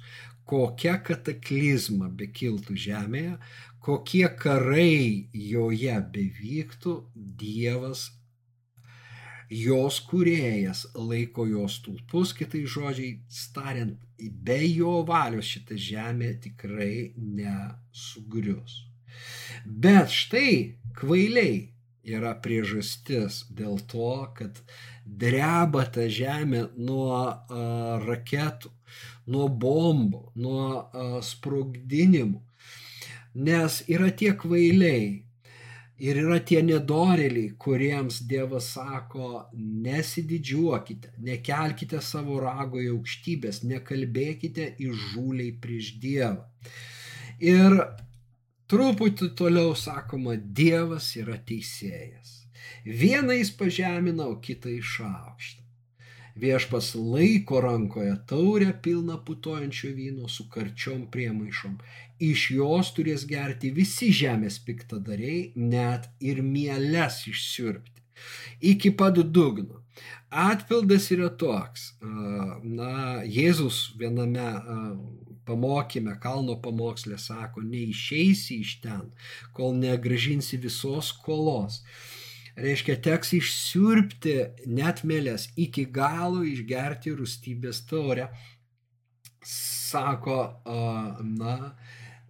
Kokia 0.48 0.98
kataklizma 1.06 2.10
bekiltų 2.10 2.76
žemėje, 2.76 3.38
kokie 3.82 4.26
karai 4.38 5.30
joje 5.34 6.00
bevyktų, 6.14 6.96
Dievas, 7.16 8.10
jos 9.52 10.00
kurėjas 10.08 10.86
laiko 10.96 11.46
jos 11.50 11.82
tulpus, 11.84 12.32
kitai 12.38 12.64
žodžiai 12.64 13.20
tariant, 13.56 13.98
be 14.18 14.60
jo 14.70 15.02
valios 15.08 15.50
šita 15.52 15.76
žemė 15.76 16.32
tikrai 16.46 17.12
nesugrius. 17.18 18.86
Bet 19.66 20.14
štai 20.14 20.78
kvailiai 20.96 21.68
yra 22.04 22.34
priežastis 22.44 23.46
dėl 23.50 23.80
to, 23.92 24.14
kad 24.38 24.62
dreba 25.06 25.86
ta 25.86 26.08
žemė 26.10 26.68
nuo 26.78 27.16
a, 27.16 27.34
raketų, 28.04 28.72
nuo 29.34 29.48
bombų, 29.48 30.24
nuo 30.36 30.64
a, 30.78 31.10
sprogdinimų. 31.26 32.42
Nes 33.48 33.82
yra 33.88 34.10
tie 34.12 34.34
kvailiai 34.36 35.22
ir 36.02 36.18
yra 36.18 36.40
tie 36.44 36.60
nedoreliai, 36.66 37.54
kuriems 37.62 38.22
Dievas 38.28 38.72
sako, 38.76 39.46
nesididžiuokite, 39.54 41.14
nekelkite 41.22 42.02
savo 42.04 42.40
rago 42.42 42.82
į 42.82 42.90
aukštybės, 42.96 43.62
nekalbėkite 43.70 44.72
įžūliai 44.82 45.54
prieš 45.62 45.94
Dievą. 46.02 46.48
Ir 47.42 47.78
Truputį 48.72 49.34
toliau 49.36 49.74
sakoma, 49.76 50.38
Dievas 50.60 51.10
yra 51.20 51.36
teisėjas. 51.48 52.38
Vieną 52.86 53.36
jis 53.36 53.50
pažemina, 53.60 54.30
o 54.32 54.38
kitą 54.40 54.72
išaukština. 54.72 55.68
Viešpas 56.40 56.94
laiko 56.96 57.60
rankoje 57.62 58.14
taurę 58.30 58.72
pilną 58.84 59.18
putojančio 59.28 59.92
vyno 59.98 60.30
su 60.32 60.46
karčiom 60.54 61.02
priemaišom. 61.12 61.74
Iš 62.24 62.46
jos 62.56 62.94
turės 62.96 63.26
gerti 63.28 63.74
visi 63.76 64.14
žemės 64.16 64.62
piktadariai, 64.64 65.52
net 65.56 66.08
ir 66.24 66.40
mieles 66.42 67.26
išsiurbti. 67.28 68.00
Iki 68.72 68.94
pat 68.96 69.20
dugno. 69.36 69.82
Atpildas 70.32 71.10
yra 71.12 71.28
toks. 71.44 71.90
Na, 72.00 73.20
Jėzus 73.28 73.90
viename 74.00 74.48
pamokyme, 75.48 76.16
kalno 76.24 76.58
pamokslė 76.62 77.18
sako, 77.22 77.64
neišeisi 77.66 78.62
iš 78.64 78.78
ten, 78.84 79.12
kol 79.58 79.76
negražinsi 79.80 80.60
visos 80.62 81.14
skolos. 81.16 81.82
Reiškia, 82.62 82.98
teks 83.00 83.32
išsiurpti 83.38 84.36
net 84.68 85.06
melės 85.08 85.48
iki 85.56 85.86
galo 85.88 86.44
išgerti 86.46 87.14
rūstybės 87.16 87.86
taurę. 87.90 88.28
Sako, 89.48 90.38
na, 91.24 91.56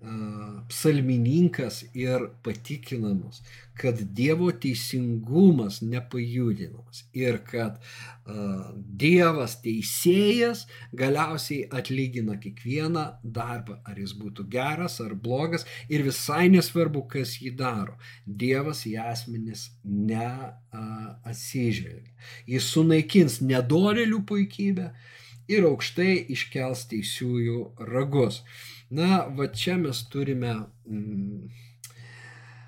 psalmininkas 0.01 1.83
ir 1.93 2.33
patikina 2.43 3.13
mus, 3.13 3.43
kad 3.77 4.01
Dievo 4.17 4.51
teisingumas 4.51 5.81
nepajudinamas 5.81 7.03
ir 7.13 7.37
kad 7.45 7.77
uh, 7.77 8.73
Dievas 8.75 9.61
teisėjas 9.61 10.67
galiausiai 10.97 11.67
atlygina 11.69 12.37
kiekvieną 12.41 13.21
darbą, 13.21 13.77
ar 13.85 13.99
jis 14.01 14.13
būtų 14.17 14.49
geras 14.49 14.97
ar 15.05 15.13
blogas 15.13 15.65
ir 15.89 16.01
visai 16.07 16.49
nesvarbu, 16.49 17.07
kas 17.13 17.41
jį 17.41 17.51
daro. 17.61 17.93
Dievas 18.25 18.85
į 18.89 18.97
asmenis 19.05 19.69
neatsižvelgia. 19.85 22.09
Uh, 22.09 22.17
jis 22.57 22.63
sunaikins 22.73 23.41
nedorelių 23.45 24.25
puikybę 24.25 24.89
ir 25.49 25.65
aukštai 25.69 26.13
iškels 26.35 26.85
teisiųjų 26.91 27.59
ragus. 27.89 28.41
Na, 28.91 29.25
va 29.37 29.47
čia 29.47 29.77
mes 29.79 30.03
turime 30.11 30.53
mm, 30.85 31.45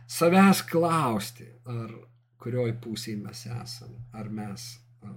savęs 0.07 0.63
klausti, 0.69 1.49
ar 1.67 1.91
kurioj 2.43 2.75
pusėje 2.83 3.19
mes 3.23 3.45
esame, 3.47 3.99
ar 4.15 4.29
mes 4.31 4.67
a, 5.03 5.13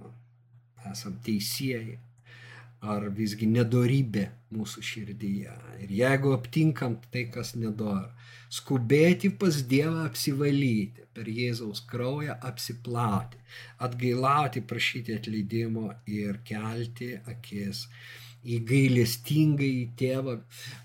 esam 0.91 1.17
teisėjai, 1.23 1.97
ar 2.81 3.07
visgi 3.13 3.47
nedorybė 3.49 4.27
mūsų 4.53 4.83
širdyje. 4.85 5.55
Ir 5.83 5.91
jeigu 5.91 6.33
aptinkam 6.35 6.97
tai, 7.11 7.25
kas 7.33 7.55
nedora, 7.57 8.11
skubėti 8.53 9.31
pas 9.41 9.59
Dievą 9.71 10.05
apsivalyti, 10.05 11.07
per 11.17 11.27
Jėzaus 11.33 11.81
kraują 11.89 12.37
apsiplauti, 12.45 13.39
atgailauti, 13.81 14.61
prašyti 14.61 15.17
atleidimo 15.17 15.89
ir 16.05 16.39
kelti 16.45 17.15
akis 17.25 17.87
į 18.47 18.59
gailestingą 18.69 19.65
į 19.65 19.85
tėvą, 19.99 20.37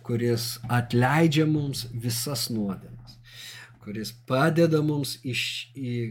kuris 0.07 0.57
atleidžia 0.73 1.45
mums 1.47 1.85
visas 1.93 2.49
nuodėmes, 2.51 3.19
kuris 3.85 4.15
padeda 4.27 4.81
mums, 4.83 5.19
iš, 5.23 5.45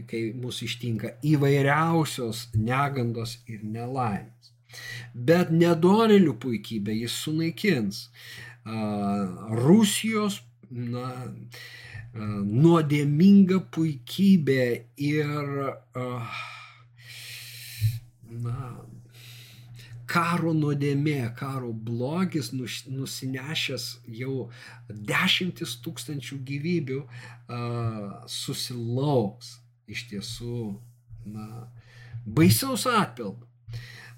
kai 0.08 0.22
mūsų 0.38 0.68
ištinka 0.70 1.16
įvairiausios 1.34 2.46
negandos 2.54 3.40
ir 3.50 3.66
nelaimės. 3.66 4.31
Bet 5.14 5.50
nedorelių 5.52 6.36
puikybę 6.42 6.94
jis 6.96 7.18
sunaikins. 7.24 8.06
Rusijos 9.62 10.40
na, 10.70 11.08
nuodėminga 12.14 13.58
puikybė 13.74 14.64
ir 15.00 15.52
na, 18.32 18.56
karo 20.12 20.52
nuodėmė, 20.56 21.32
karo 21.38 21.72
blogis 21.72 22.52
nusinešęs 22.52 23.86
jau 24.20 24.48
dešimtis 24.88 25.78
tūkstančių 25.84 26.38
gyvybių 26.50 27.00
susilauks 28.28 29.56
iš 29.92 30.04
tiesų 30.10 30.58
na, 31.32 31.46
baisiaus 32.26 32.86
atpildo. 32.90 33.48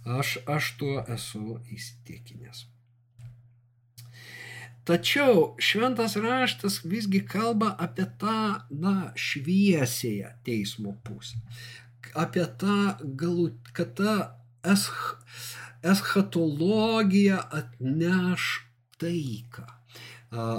Aš, 0.04 0.38
aš 0.46 0.70
tuo 0.78 1.00
esu 1.08 1.58
įsitikinęs. 1.72 2.66
Tačiau 4.84 5.54
šventas 5.56 6.18
raštas 6.20 6.82
visgi 6.84 7.22
kalba 7.24 7.70
apie 7.80 8.04
tą, 8.20 8.40
na, 8.68 9.14
šviesėją 9.16 10.34
teismo 10.44 10.92
pusę. 11.06 11.40
Apie 12.12 12.44
tą 12.60 12.92
galut, 13.16 13.72
kad 13.72 13.94
ta 13.96 14.16
esch, 14.74 15.16
eschatologija 15.80 17.40
atneš 17.60 18.50
taiką. 19.00 19.64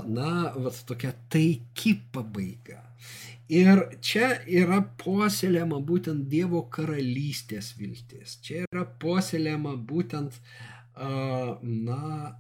Na, 0.10 0.34
vat 0.58 0.81
tokia 0.89 1.13
taiki 1.29 1.93
pabaiga. 2.15 2.81
Ir 3.53 3.84
čia 4.01 4.31
yra 4.49 4.79
puoselėma 5.01 5.77
būtent 5.86 6.25
Dievo 6.29 6.63
karalystės 6.73 7.75
viltis. 7.77 8.39
Čia 8.41 8.63
yra 8.65 8.86
puoselėma 9.01 9.75
būtent, 9.77 10.39
na, 10.95 12.34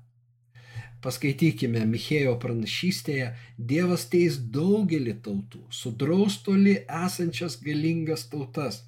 paskaitykime 1.05 1.85
Michėjo 1.85 2.33
pranašystėje, 2.41 3.29
Dievas 3.57 4.07
teis 4.09 4.39
daugelį 4.57 5.19
tautų, 5.21 5.61
sudraus 5.69 6.41
toli 6.41 6.79
esančias 7.05 7.59
galingas 7.61 8.25
tautas 8.31 8.81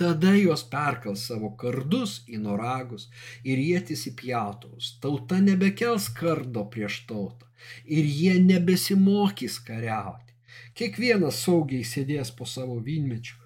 Tada 0.00 0.30
juos 0.32 0.62
perkals 0.64 1.26
savo 1.28 1.50
kardus 1.60 2.12
į 2.32 2.38
noragus 2.40 3.02
ir 3.44 3.58
jėtis 3.60 4.06
į 4.08 4.14
pjautuvus. 4.16 4.94
Tauta 5.02 5.40
nebekels 5.44 6.06
kardo 6.16 6.62
prieš 6.72 7.02
tautą 7.10 7.50
ir 7.84 8.08
jie 8.08 8.38
nebesimokys 8.40 9.58
kariauti. 9.66 10.29
Kiekvienas 10.78 11.42
saugiai 11.44 11.86
sėdės 11.86 12.32
po 12.36 12.48
savo 12.48 12.78
vynmečių 12.86 13.38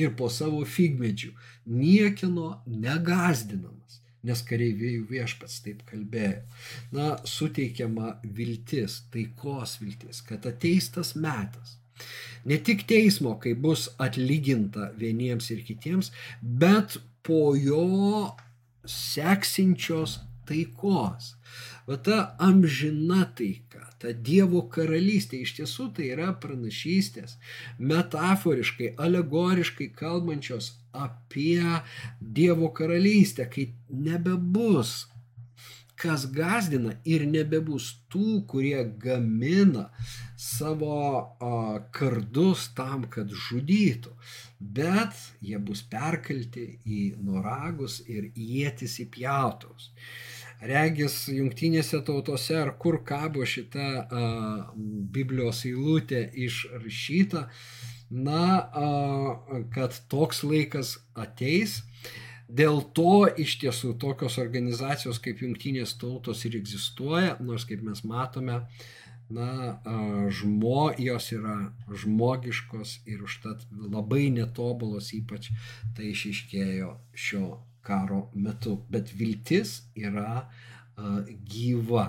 ir 0.00 0.14
po 0.18 0.30
savo 0.32 0.64
figmedžių, 0.66 1.30
niekino 1.70 2.48
negazdinamas, 2.66 4.00
nes 4.26 4.42
kareivėjų 4.48 5.06
viešpats 5.12 5.60
taip 5.62 5.84
kalbėjo. 5.86 6.42
Na, 6.96 7.14
suteikiama 7.28 8.16
viltis, 8.24 9.02
taikos 9.14 9.78
viltis, 9.82 10.24
kad 10.26 10.46
ateis 10.50 10.90
tas 10.96 11.14
metas 11.14 11.78
Ne 12.44 12.58
tik 12.60 12.84
teismo, 12.88 13.34
kai 13.40 13.54
bus 13.66 13.86
atlyginta 14.06 14.90
vieniems 15.00 15.50
ir 15.54 15.62
kitiems, 15.64 16.10
bet 16.42 16.98
po 17.24 17.54
jo 17.56 17.84
seksinčios 18.84 20.18
taikos. 20.48 21.34
Va 21.86 21.98
ta 22.00 22.18
amžina 22.42 23.24
taika, 23.38 23.82
ta 24.00 24.12
Dievo 24.28 24.64
karalystė 24.74 25.42
iš 25.44 25.56
tiesų 25.58 25.90
tai 25.96 26.10
yra 26.14 26.30
pranašystės, 26.40 27.36
metaforiškai, 27.78 28.94
alegoriškai 29.06 29.90
kalbančios 29.98 30.72
apie 30.92 31.82
Dievo 32.20 32.70
karalystę, 32.76 33.48
kai 33.50 33.68
nebebus 33.88 35.02
kas 36.04 36.26
gazdina 36.30 36.96
ir 37.06 37.24
nebebus 37.30 37.86
tų, 38.12 38.42
kurie 38.50 38.82
gamina 39.04 39.86
savo 40.36 40.96
a, 40.98 41.52
kardus 41.94 42.66
tam, 42.76 43.06
kad 43.14 43.30
žudytų, 43.46 44.12
bet 44.58 45.14
jie 45.44 45.60
bus 45.68 45.84
perkelti 45.90 46.66
į 46.84 47.02
noragus 47.24 48.00
ir 48.10 48.30
jėtis 48.34 48.98
į 49.04 49.08
pjautus. 49.14 49.92
Regis 50.64 51.24
jungtinėse 51.28 52.00
tautose 52.06 52.56
ar 52.60 52.74
kur 52.80 53.02
kabo 53.04 53.44
šita 53.44 53.88
a, 54.04 54.28
Biblijos 54.74 55.64
eilutė 55.68 56.26
išrašyta, 56.46 57.48
na, 58.10 58.44
a, 58.84 58.88
kad 59.74 59.98
toks 60.12 60.44
laikas 60.46 60.98
ateis, 61.14 61.82
Dėl 62.44 62.82
to 62.94 63.24
iš 63.40 63.56
tiesų 63.62 63.94
tokios 64.00 64.36
organizacijos 64.38 65.18
kaip 65.24 65.40
Junktinės 65.40 65.96
tautos 65.96 66.44
ir 66.44 66.58
egzistuoja, 66.58 67.38
nors 67.40 67.64
kaip 67.64 67.80
mes 67.82 68.04
matome, 68.04 68.58
na, 69.32 69.48
žmo, 70.28 70.90
jos 71.00 71.30
yra 71.32 71.56
žmogiškos 71.88 72.98
ir 73.08 73.24
užtat 73.24 73.64
labai 73.72 74.28
netobulos, 74.34 75.14
ypač 75.16 75.50
tai 75.96 76.10
išiškėjo 76.12 76.90
šio 77.16 77.46
karo 77.84 78.28
metu. 78.34 78.76
Bet 78.90 79.12
viltis 79.14 79.76
yra 79.96 80.42
uh, 80.42 81.20
gyva. 81.48 82.08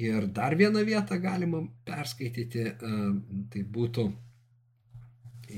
Ir 0.00 0.30
dar 0.32 0.56
vieną 0.56 0.84
vietą 0.88 1.18
galima 1.20 1.62
perskaityti, 1.84 2.66
uh, 2.72 3.12
tai 3.52 3.64
būtų 3.76 4.06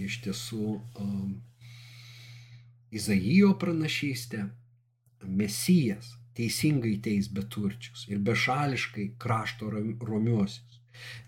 iš 0.02 0.22
tiesų 0.24 0.66
uh, 0.78 1.31
Izaijo 2.92 3.55
pranašystė, 3.61 4.42
Mesijas 5.22 6.11
teisingai 6.37 6.96
teis 7.05 7.28
beturčius 7.33 8.07
ir 8.11 8.20
bešališkai 8.26 9.12
krašto 9.22 9.70
romiuosius. 9.72 10.81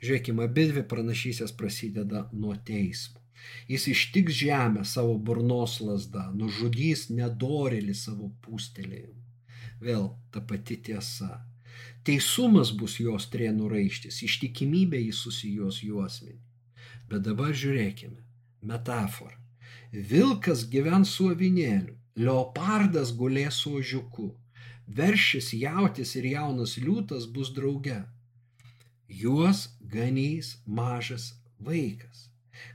Žiūrėkime, 0.04 0.44
abi 0.44 0.66
dvi 0.70 0.84
pranašysės 0.88 1.54
prasideda 1.56 2.26
nuo 2.32 2.56
teismo. 2.68 3.23
Jis 3.68 3.88
ištiks 3.94 4.36
žemę 4.42 4.84
savo 4.84 5.16
burnos 5.18 5.80
lasdą, 5.80 6.28
nužudys 6.36 7.08
nedorėlį 7.10 7.94
savo 7.96 8.30
pūstelėjimu. 8.44 9.20
Vėl 9.84 10.10
ta 10.32 10.40
pati 10.40 10.76
tiesa. 10.88 11.44
Teisumas 12.04 12.70
bus 12.76 12.98
jos 13.00 13.26
trienų 13.32 13.68
raištis, 13.72 14.20
ištikimybė 14.26 15.00
jis 15.06 15.22
susijos 15.24 15.80
juosmenį. 15.84 16.40
Bet 17.08 17.24
dabar 17.24 17.52
žiūrėkime, 17.52 18.20
metafora. 18.62 19.36
Vilkas 19.92 20.64
gyvens 20.70 21.12
su 21.16 21.30
avinėliu, 21.32 21.94
leopardas 22.16 23.12
gulės 23.16 23.60
su 23.62 23.74
ožiuku, 23.80 24.28
veršis 25.00 25.52
jautis 25.56 26.14
ir 26.18 26.28
jaunas 26.34 26.76
liūtas 26.80 27.26
bus 27.30 27.52
drauge. 27.56 28.02
Juos 29.08 29.68
ganys 29.80 30.56
mažas 30.66 31.32
vaikas. 31.58 32.28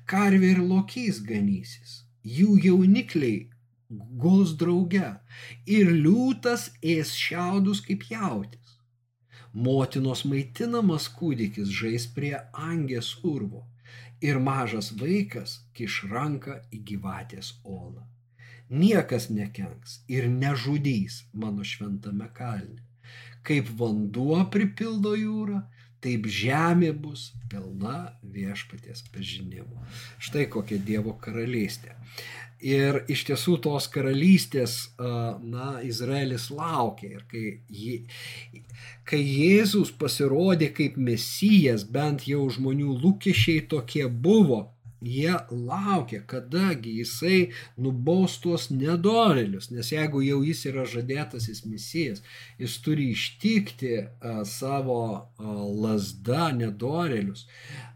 Karvė 0.10 0.54
ir 0.56 0.62
lokys 0.66 1.22
ganysis, 1.26 2.04
jų 2.24 2.58
jaunikliai 2.66 3.48
guls 3.90 4.54
drauge 4.62 5.08
ir 5.78 5.90
liūtas 6.06 6.70
ės 6.96 7.14
šiaudus 7.18 7.82
kaip 7.86 8.06
jautis. 8.12 8.76
Motinos 9.54 10.26
maitinamas 10.30 11.08
kūdikis 11.18 11.72
žais 11.74 12.06
prie 12.14 12.36
angės 12.54 13.16
urvo 13.26 13.64
ir 14.22 14.38
mažas 14.50 14.92
vaikas 15.00 15.56
kiš 15.74 16.04
ranką 16.12 16.60
į 16.76 16.84
gyvatės 16.92 17.56
olą. 17.64 18.06
Niekas 18.70 19.30
nekenks 19.34 20.04
ir 20.16 20.30
nežudys 20.30 21.24
mano 21.34 21.66
šventame 21.66 22.30
kalne. 22.38 22.84
Kaip 23.42 23.72
vanduo 23.80 24.44
pripildo 24.54 25.16
jūrą, 25.18 25.64
taip 26.04 26.28
žemė 26.32 26.92
bus 26.96 27.30
pilna 27.52 28.14
viešpaties 28.24 29.04
pažinimo. 29.14 29.86
Štai 30.22 30.46
kokia 30.52 30.80
Dievo 30.80 31.16
karalystė. 31.22 31.96
Ir 32.60 33.06
iš 33.08 33.24
tiesų 33.30 33.56
tos 33.64 33.88
karalystės, 33.88 34.74
na, 35.00 35.80
Izraelis 35.86 36.50
laukia. 36.52 37.14
Ir 37.16 37.24
kai, 37.32 37.44
jį, 37.72 37.94
kai 39.08 39.22
Jėzus 39.24 39.94
pasirodė 39.96 40.68
kaip 40.76 40.98
mesijas, 41.00 41.86
bent 41.88 42.28
jau 42.28 42.44
žmonių 42.52 42.98
lūkesčiai 43.00 43.64
tokie 43.72 44.04
buvo, 44.12 44.66
jie 45.02 45.36
laukia, 45.52 46.22
kadagi 46.28 46.98
jisai 47.00 47.52
nubaus 47.78 48.38
tuos 48.44 48.70
nedorelius, 48.72 49.70
nes 49.72 49.92
jeigu 49.94 50.22
jau 50.26 50.42
jis 50.44 50.66
yra 50.72 50.86
žadėtasis 50.90 51.64
misijas, 51.66 52.24
jis 52.60 52.78
turi 52.84 53.10
ištikti 53.16 53.96
a, 54.00 54.44
savo 54.46 55.00
a, 55.16 55.24
lasda 55.86 56.52
nedorelius, 56.56 57.48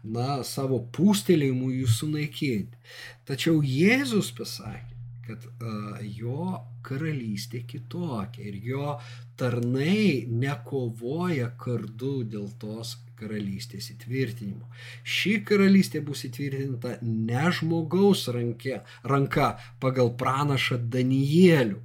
na, 0.04 0.42
savo 0.44 0.80
pūstelėjimu 0.96 1.70
jų 1.80 1.92
sunaikinti. 1.98 2.82
Tačiau 3.28 3.60
Jėzus 3.64 4.32
pasakė, 4.36 4.96
kad 5.28 5.44
a, 5.44 6.00
jo 6.04 6.56
karalystė 6.84 7.64
kitokia 7.68 8.48
ir 8.48 8.60
jo 8.64 8.98
tarnai 9.40 10.24
nekovoja 10.28 11.50
kardu 11.60 12.22
dėl 12.28 12.50
tos 12.60 12.96
karalystės 13.18 13.90
įtvirtinimo. 13.94 14.68
Ši 15.02 15.38
karalystė 15.48 16.02
bus 16.04 16.24
įtvirtinta 16.28 16.98
ne 17.02 17.44
žmogaus 17.58 18.26
rankė, 18.34 18.80
ranka 19.04 19.54
pagal 19.82 20.14
pranašą 20.20 20.80
Danielių, 20.94 21.78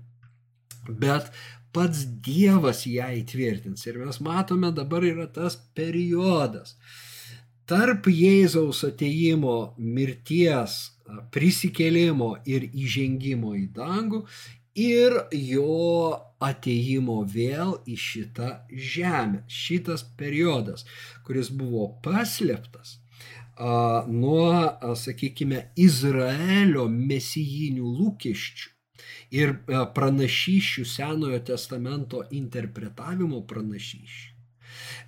bet 0.90 1.30
pats 1.76 2.06
Dievas 2.26 2.86
ją 2.90 3.12
įtvirtins. 3.20 3.86
Ir 3.88 4.02
mes 4.06 4.22
matome 4.26 4.74
dabar 4.76 5.06
yra 5.06 5.30
tas 5.30 5.60
periodas 5.78 6.76
tarp 7.70 8.08
Jėzaus 8.10 8.82
ateimo, 8.88 9.76
mirties, 9.78 10.78
prisikėlimo 11.34 12.32
ir 12.50 12.66
įžengimo 12.70 13.54
į 13.58 13.68
dangų 13.76 14.24
ir 14.76 15.16
jo 15.34 16.16
ateimo 16.40 17.24
vėl 17.28 17.76
į 17.88 17.98
šitą 18.00 18.50
žemę. 18.72 19.44
Šitas 19.48 20.06
periodas, 20.18 20.86
kuris 21.28 21.50
buvo 21.52 21.90
paslėptas 22.04 22.98
a, 23.60 24.06
nuo, 24.08 24.52
a, 24.54 24.96
sakykime, 24.96 25.70
Izraelio 25.76 26.88
mesijinių 26.88 27.94
lūkesčių 28.00 28.70
ir 29.36 29.56
a, 29.68 29.84
pranašyšių 29.96 30.86
Senojo 30.88 31.40
testamento 31.52 32.24
interpretavimo 32.32 33.44
pranašyšių. 33.50 34.36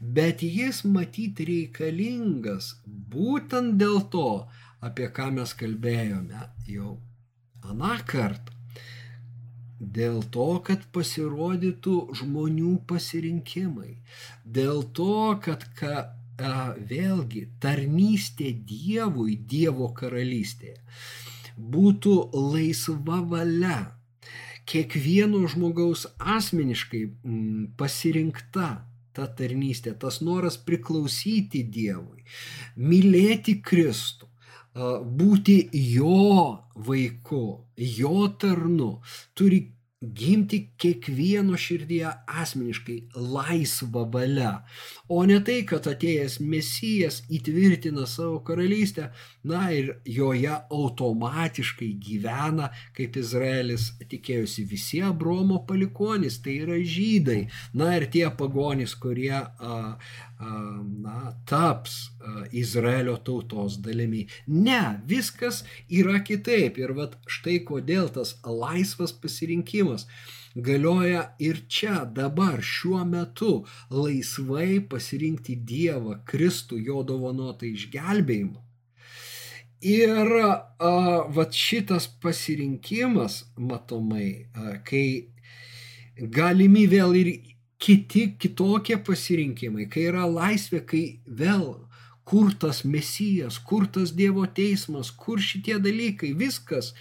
Bet 0.02 0.42
jis 0.44 0.82
matyti 0.90 1.46
reikalingas 1.48 2.74
būtent 2.86 3.78
dėl 3.80 4.02
to, 4.12 4.48
apie 4.82 5.08
ką 5.16 5.30
mes 5.38 5.54
kalbėjome 5.56 6.48
jau 6.68 6.98
aną 7.70 7.94
kartą 8.10 8.61
dėl 9.82 10.22
to, 10.34 10.48
kad 10.66 10.84
pasirodytų 10.94 11.96
žmonių 12.20 12.76
pasirinkimai, 12.88 13.96
dėl 14.46 14.84
to, 14.98 15.40
kad 15.42 15.66
ka, 15.78 15.96
a, 16.38 16.54
vėlgi 16.78 17.48
tarnystė 17.64 18.54
Dievui, 18.54 19.36
Dievo 19.36 19.90
karalystėje 19.98 20.78
būtų 21.58 22.14
laisva 22.54 23.20
valia, 23.34 23.80
kiekvieno 24.70 25.44
žmogaus 25.52 26.06
asmeniškai 26.20 27.04
m, 27.10 27.68
pasirinkta 27.78 28.70
ta 29.12 29.28
tarnystė, 29.28 29.92
tas 30.00 30.22
noras 30.24 30.56
priklausyti 30.62 31.66
Dievui, 31.68 32.24
mylėti 32.80 33.58
Kristų 33.66 34.31
būti 34.76 35.70
jo 35.74 36.64
vaiku, 36.76 37.44
jo 37.76 38.28
tarnu, 38.40 39.02
turi 39.36 39.68
gimti 40.02 40.72
kiekvieno 40.82 41.58
širdyje 41.58 42.10
asmeniškai 42.42 42.96
laisva 43.14 44.08
valia, 44.10 44.64
o 45.08 45.22
ne 45.30 45.38
tai, 45.46 45.60
kad 45.70 45.86
atėjęs 45.86 46.40
mesijas 46.42 47.22
įtvirtina 47.30 48.08
savo 48.10 48.40
karalystę, 48.48 49.12
na 49.44 49.72
ir 49.74 49.94
joje 50.06 50.54
automatiškai 50.70 51.90
gyvena, 52.06 52.70
kaip 52.98 53.18
Izraelis 53.22 53.92
tikėjosi 54.12 54.66
visi 54.70 55.02
Abromo 55.06 55.62
palikonys, 55.68 56.40
tai 56.44 56.58
yra 56.66 56.80
žydai, 56.80 57.46
na 57.74 57.94
ir 57.98 58.08
tie 58.14 58.28
pagonys, 58.38 58.96
kurie 58.96 59.34
a, 59.34 59.48
a, 59.62 60.52
na, 61.06 61.34
taps 61.50 61.98
a, 62.20 62.46
Izraelio 62.52 63.18
tautos 63.18 63.80
dalimi. 63.82 64.28
Ne, 64.48 65.02
viskas 65.08 65.64
yra 65.90 66.20
kitaip 66.26 66.78
ir 66.82 66.94
vat 66.98 67.18
štai 67.30 67.62
kodėl 67.68 68.12
tas 68.14 68.38
laisvas 68.46 69.14
pasirinkimas 69.14 70.08
galioja 70.56 71.36
ir 71.40 71.64
čia, 71.68 72.06
dabar, 72.06 72.60
šiuo 72.62 73.04
metu 73.08 73.52
laisvai 73.90 74.82
pasirinkti 74.90 75.56
Dievą, 75.56 76.20
Kristų, 76.28 76.82
jo 76.90 77.04
dovanotą 77.08 77.70
išgelbėjimą. 77.70 78.71
Ir 79.82 80.34
a, 80.38 80.90
vat 81.34 81.56
šitas 81.58 82.06
pasirinkimas, 82.22 83.46
matomai, 83.58 84.46
a, 84.54 84.76
kai 84.86 85.32
galimi 86.30 86.86
vėl 86.90 87.16
ir 87.18 87.32
kiti 87.82 88.28
kitokie 88.38 89.00
pasirinkimai, 89.02 89.88
kai 89.90 90.06
yra 90.12 90.28
laisvė, 90.30 90.84
kai 90.86 91.06
vėl 91.26 91.80
kur 92.32 92.54
tas 92.60 92.84
mesijas, 92.86 93.58
kur 93.58 93.88
tas 93.92 94.14
Dievo 94.16 94.46
teismas, 94.46 95.10
kur 95.12 95.42
šitie 95.42 95.80
dalykai, 95.82 96.32
viskas 96.38 96.94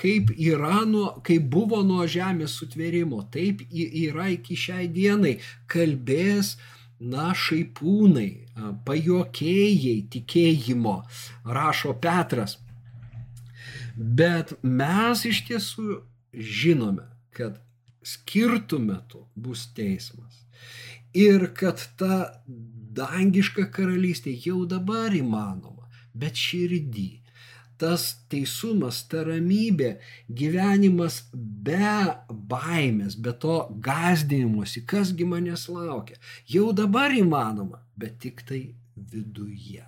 kaip, 0.00 0.32
yra 0.34 0.80
nuo, 0.88 1.10
kaip 1.26 1.44
buvo 1.52 1.82
nuo 1.86 2.06
žemės 2.10 2.56
sutvėrimo, 2.58 3.20
taip 3.30 3.62
yra 3.70 4.30
iki 4.34 4.56
šiai 4.58 4.88
dienai, 4.90 5.36
kalbės, 5.70 6.56
na, 7.00 7.32
šaipūnai, 7.36 8.30
pajokėjai 8.86 9.96
tikėjimo, 10.12 10.96
rašo 11.44 11.94
Petras. 12.00 12.58
Bet 13.96 14.54
mes 14.62 15.24
iš 15.28 15.42
tiesų 15.48 16.00
žinome, 16.32 17.06
kad 17.36 17.60
skirtų 18.06 18.80
metu 18.80 19.26
bus 19.34 19.66
teismas. 19.76 20.44
Ir 21.16 21.48
kad 21.56 21.80
ta 21.96 22.42
dangiška 22.96 23.70
karalystė 23.72 24.34
jau 24.46 24.64
dabar 24.68 25.14
įmanoma, 25.16 25.88
bet 26.16 26.36
širdį 26.36 27.25
tas 27.80 28.06
teisumas, 28.30 29.02
ta 29.10 29.24
ramybė, 29.26 29.96
gyvenimas 30.28 31.22
be 31.34 31.90
baimės, 32.30 33.18
be 33.20 33.34
to 33.42 33.58
gazdinimuose, 33.84 34.84
kasgi 34.88 35.26
manęs 35.28 35.68
laukia, 35.72 36.16
jau 36.48 36.70
dabar 36.76 37.14
įmanoma, 37.14 37.82
bet 37.96 38.18
tik 38.24 38.42
tai 38.48 38.62
viduje. 38.96 39.84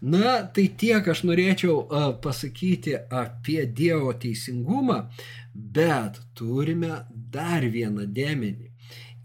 Na, 0.00 0.36
tai 0.54 0.68
tiek 0.78 1.08
aš 1.10 1.24
norėčiau 1.26 1.74
uh, 1.80 2.08
pasakyti 2.22 2.94
apie 2.94 3.64
Dievo 3.66 4.12
teisingumą, 4.14 5.00
bet 5.54 6.20
turime 6.38 7.02
dar 7.10 7.66
vieną 7.66 8.06
dėmenį. 8.14 8.68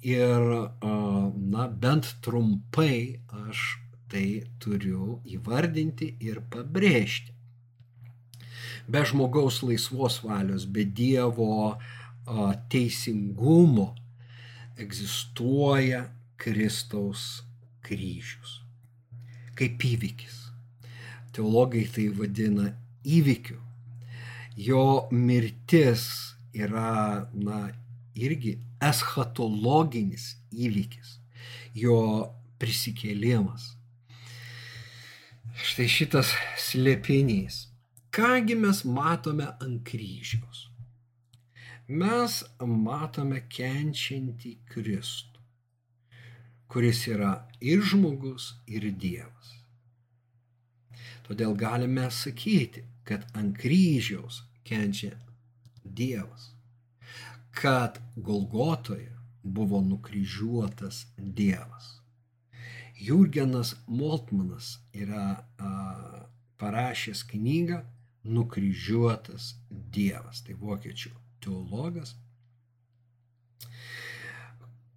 Ir, 0.04 0.48
uh, 0.50 1.30
na, 1.54 1.68
bent 1.68 2.10
trumpai 2.26 3.22
aš 3.46 3.62
tai 4.10 4.26
turiu 4.62 5.20
įvardinti 5.30 6.10
ir 6.26 6.42
pabrėžti 6.54 7.33
be 8.88 9.04
žmogaus 9.06 9.62
laisvos 9.64 10.22
valios, 10.24 10.66
be 10.66 10.86
Dievo 10.86 11.78
teisingumo 12.70 13.94
egzistuoja 14.78 16.08
Kristaus 16.38 17.44
kryžius. 17.84 18.62
Kaip 19.58 19.84
įvykis. 19.86 20.40
Teologai 21.34 21.84
tai 21.94 22.08
vadina 22.14 22.72
įvykiu. 23.06 23.60
Jo 24.58 25.08
mirtis 25.12 26.06
yra, 26.54 27.26
na, 27.34 27.68
irgi 28.14 28.58
eschatologinis 28.82 30.34
įvykis. 30.54 31.18
Jo 31.78 31.98
prisikėlimas. 32.62 33.74
Štai 35.54 35.86
šitas 35.90 36.34
slėpinys 36.58 37.73
Kągi 38.14 38.56
mes 38.56 38.86
matome 38.86 39.48
ant 39.66 39.80
kryžiaus? 39.90 40.60
Mes 41.90 42.34
matome 42.62 43.40
kenčiantį 43.56 44.52
Kristų. 44.70 45.40
kuris 46.74 47.00
yra 47.08 47.32
ir 47.62 47.82
žmogus, 47.86 48.46
ir 48.66 48.86
Dievas. 49.02 49.50
Todėl 51.26 51.56
galime 51.58 52.06
sakyti, 52.10 52.84
kad 53.06 53.26
ant 53.38 53.58
kryžiaus 53.62 54.44
kenčia 54.66 55.18
Dievas, 55.84 56.52
kad 57.62 57.98
Golgotoje 58.16 59.10
buvo 59.44 59.82
nukryžiuotas 59.82 61.08
Dievas. 61.18 61.90
Jurgenas 62.98 63.76
Moltmanas 63.88 64.78
yra 64.94 65.26
a, 65.58 65.74
parašęs 66.58 67.26
knygą 67.34 67.82
Nukryžiuotas 68.24 69.54
Dievas. 69.70 70.44
Tai 70.46 70.56
vokiečių 70.60 71.12
teologas, 71.44 72.16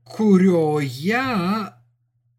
kurioje 0.06 1.24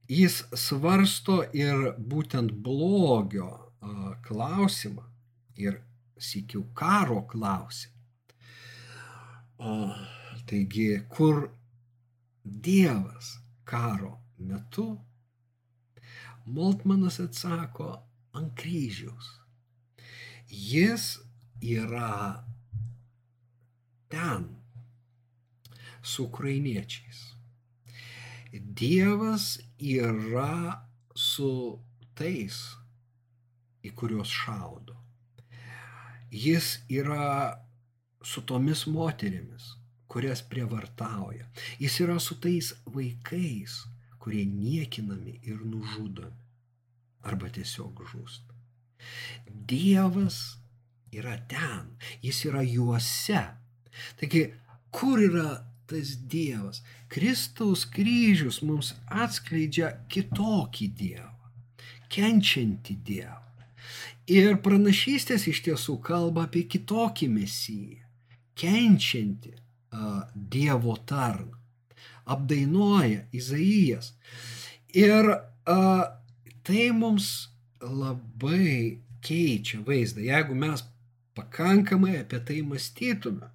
jis 0.07 0.37
svarsto 0.55 1.41
ir 1.51 1.91
būtent 1.99 2.53
blogio 2.63 3.49
klausimą 4.27 5.03
ir 5.59 5.81
sikių 6.17 6.63
karo 6.77 7.21
klausimą. 7.27 7.93
Taigi, 10.47 10.87
kur 11.11 11.49
Dievas 12.43 13.33
karo 13.67 14.13
metu, 14.39 14.87
Moltmanas 16.47 17.19
atsako 17.19 17.89
ant 18.31 18.53
kryžiaus. 18.55 19.33
Jis 20.49 21.19
yra 21.61 22.43
ten 24.07 24.47
su 26.01 26.23
ukrainiečiais. 26.23 27.35
Dievas 28.53 29.59
yra 29.79 30.87
su 31.13 31.79
tais, 32.15 32.57
į 33.83 33.91
kuriuos 33.91 34.31
šaudo. 34.31 34.95
Jis 36.31 36.77
yra 36.89 37.59
su 38.23 38.41
tomis 38.47 38.85
moterimis, 38.87 39.75
kurias 40.07 40.41
prievartauja. 40.41 41.47
Jis 41.79 41.99
yra 42.05 42.19
su 42.23 42.39
tais 42.39 42.73
vaikais, 42.85 43.83
kurie 44.19 44.45
niekinami 44.45 45.39
ir 45.43 45.59
nužudomi. 45.65 46.45
Arba 47.27 47.49
tiesiog 47.51 48.03
žūsta. 48.11 48.46
Dievas 49.47 50.57
yra 51.11 51.37
ten, 51.49 51.95
jis 52.21 52.43
yra 52.49 52.63
juose. 52.65 53.43
Taigi, 54.19 54.43
kur 54.91 55.21
yra 55.21 55.63
tas 55.87 56.15
Dievas? 56.29 56.81
Kristaus 57.09 57.85
kryžius 57.89 58.61
mums 58.61 58.93
atskleidžia 59.07 59.93
kitokį 60.11 60.87
Dievą, 60.99 61.51
kenčiantį 62.13 62.97
Dievą. 63.07 63.43
Ir 64.27 64.57
pranašystės 64.59 65.47
iš 65.47 65.61
tiesų 65.69 66.01
kalba 66.03 66.47
apie 66.49 66.65
kitokį 66.67 67.29
mesiją, 67.31 68.03
kenčiantį 68.59 69.53
uh, 69.55 70.25
Dievo 70.35 70.97
tarną. 71.07 71.55
Apdainuoja 72.27 73.23
Izaijas. 73.31 74.11
Ir 74.91 75.29
uh, 75.31 76.03
tai 76.67 76.89
mums 76.91 77.47
labai 77.81 79.01
keičia 79.21 79.81
vaizdą. 79.85 80.23
Jeigu 80.25 80.55
mes 80.55 80.83
pakankamai 81.37 82.17
apie 82.21 82.39
tai 82.45 82.61
mąstytume, 82.65 83.49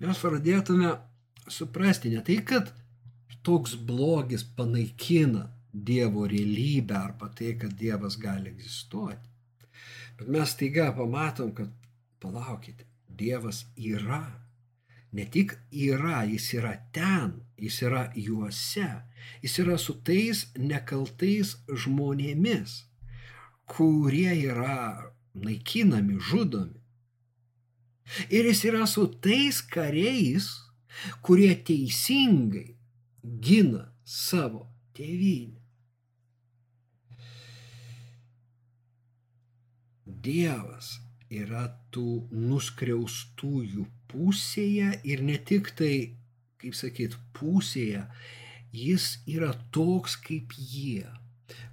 mes 0.00 0.22
pradėtume 0.22 0.94
suprasti 1.48 2.12
ne 2.12 2.22
tai, 2.26 2.40
kad 2.44 2.72
toks 3.46 3.76
blogis 3.76 4.44
panaikina 4.56 5.50
Dievo 5.76 6.24
realybę 6.24 6.94
arba 6.96 7.28
tai, 7.28 7.52
kad 7.60 7.74
Dievas 7.76 8.16
gali 8.16 8.48
egzistuoti. 8.48 9.28
Bet 10.16 10.28
mes 10.32 10.54
taiga 10.56 10.86
pamatom, 10.96 11.50
kad 11.52 11.68
palaukite, 12.20 12.86
Dievas 13.08 13.66
yra. 13.76 14.24
Ne 15.12 15.26
tik 15.32 15.52
yra, 15.70 16.22
jis 16.24 16.48
yra 16.56 16.72
ten, 16.92 17.34
jis 17.60 17.82
yra 17.84 18.06
juose, 18.16 18.88
jis 19.44 19.58
yra 19.60 19.76
su 19.78 19.98
tais 20.04 20.46
nekaltais 20.56 21.54
žmonėmis, 21.68 22.85
kurie 23.66 24.32
yra 24.46 25.12
naikinami, 25.34 26.18
žudomi. 26.20 26.80
Ir 28.30 28.46
jis 28.46 28.62
yra 28.70 28.86
su 28.86 29.06
tais 29.22 29.60
kariais, 29.74 30.46
kurie 31.22 31.52
teisingai 31.66 32.76
gina 33.42 33.88
savo 34.06 34.66
tėvynę. 34.96 35.60
Dievas 40.26 40.94
yra 41.30 41.66
tų 41.94 42.28
nuskriaustųjų 42.30 43.84
pusėje 44.10 44.94
ir 45.04 45.22
ne 45.26 45.36
tik 45.50 45.72
tai, 45.78 46.14
kaip 46.62 46.74
sakyt, 46.78 47.18
pusėje, 47.36 48.06
jis 48.72 49.16
yra 49.26 49.52
toks 49.74 50.16
kaip 50.22 50.54
jie. 50.56 51.06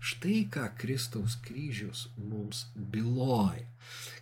Štai 0.04 0.44
ką 0.54 0.68
Kristaus 0.78 1.36
kryžius 1.46 2.08
mums 2.18 2.66
byloja. 2.76 3.68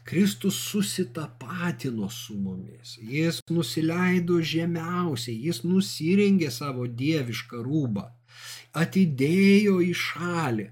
Kristus 0.04 0.58
susitapatino 0.70 2.10
su 2.10 2.36
mumis, 2.36 2.98
jis 2.98 3.42
nusileido 3.50 4.40
žemiausiai, 4.42 5.38
jis 5.46 5.62
nusirengė 5.64 6.50
savo 6.54 6.88
dievišką 7.02 7.62
rūbą, 7.68 8.08
atidėjo 8.82 9.78
į 9.86 9.92
šalį 10.06 10.68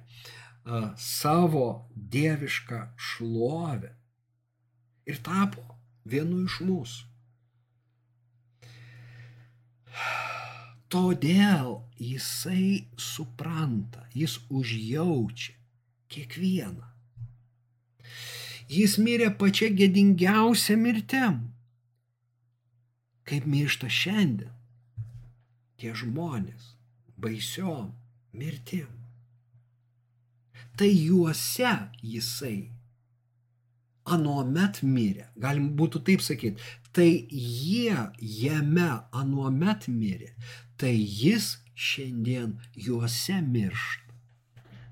savo 0.98 1.68
dievišką 1.96 2.80
šlovę 2.98 3.94
ir 5.10 5.22
tapo 5.26 5.64
vienu 6.06 6.44
iš 6.46 6.60
mūsų. 6.66 7.06
Todėl 10.90 11.76
jisai 12.02 12.90
supranta, 12.98 14.08
jis 14.14 14.40
užjaučia 14.50 15.54
kiekvieną. 16.10 16.88
Jis 18.70 18.98
mirė 19.02 19.30
pačia 19.38 19.70
gėdingiausia 19.74 20.78
mirtim. 20.78 21.42
Kaip 23.30 23.46
miršta 23.46 23.90
šiandien 23.90 24.56
tie 25.80 25.94
žmonės 25.96 26.74
baisiom 27.22 27.92
mirtim 28.34 29.00
tai 30.80 30.94
juose 30.96 31.72
jisai 32.02 32.70
anuomet 34.08 34.80
mirė. 34.88 35.26
Galim 35.36 35.74
būtų 35.76 36.02
taip 36.08 36.24
sakyti, 36.24 36.56
tai 36.96 37.10
jie 37.30 37.98
jame 38.24 38.88
anuomet 39.12 39.90
mirė, 39.92 40.32
tai 40.80 40.96
jis 40.96 41.58
šiandien 41.76 42.58
juose 42.76 43.42
miršta. 43.42 44.16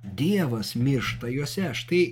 Dievas 0.03 0.75
miršta 0.75 1.27
juose. 1.31 1.71
Štai 1.73 2.03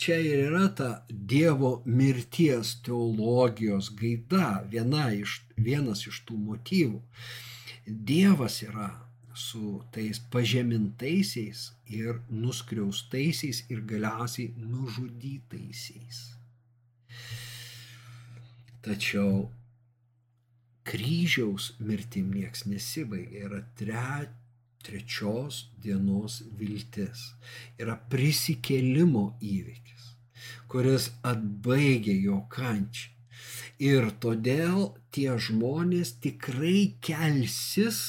čia 0.00 0.16
ir 0.24 0.46
yra 0.48 0.66
ta 0.76 0.90
Dievo 1.08 1.72
mirties 1.84 2.76
teologijos 2.84 3.90
gaida, 4.00 4.62
viena 4.72 5.10
iš, 5.16 5.40
vienas 5.56 6.06
iš 6.08 6.22
tų 6.28 6.38
motyvų. 6.48 7.00
Dievas 8.10 8.60
yra 8.64 8.90
su 9.34 9.80
tais 9.92 10.20
pažemintaisiais 10.32 11.70
ir 12.00 12.20
nuskriaustaisiais 12.28 13.64
ir 13.72 13.80
galiausiai 13.92 14.52
nužudytaisiais. 14.56 16.20
Tačiau 18.84 19.48
kryžiaus 20.90 21.72
mirtim 21.78 22.32
nieks 22.34 22.64
nesibaigia, 22.66 23.46
yra 23.46 23.60
tre, 23.78 24.30
trečios 24.82 25.68
dienos 25.82 26.40
viltis, 26.58 27.30
yra 27.78 27.94
prisikėlimo 28.12 29.26
įvykis, 29.44 30.08
kuris 30.72 31.10
atbaigia 31.32 32.16
jo 32.18 32.42
kančią. 32.52 33.12
Ir 33.80 34.10
todėl 34.20 34.90
tie 35.14 35.32
žmonės 35.40 36.16
tikrai 36.20 36.98
kelsis 37.00 38.00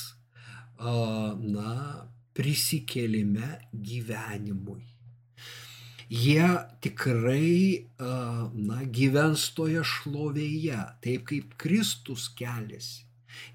na, 0.82 1.76
prisikėlime 2.36 3.52
gyvenimui. 3.72 4.91
Jie 6.12 6.48
tikrai, 6.84 7.88
na, 8.52 8.82
gyvens 8.84 9.46
toje 9.56 9.80
šlovėje, 9.88 10.80
taip 11.00 11.24
kaip 11.30 11.54
Kristus 11.62 12.28
keliasi. 12.36 13.06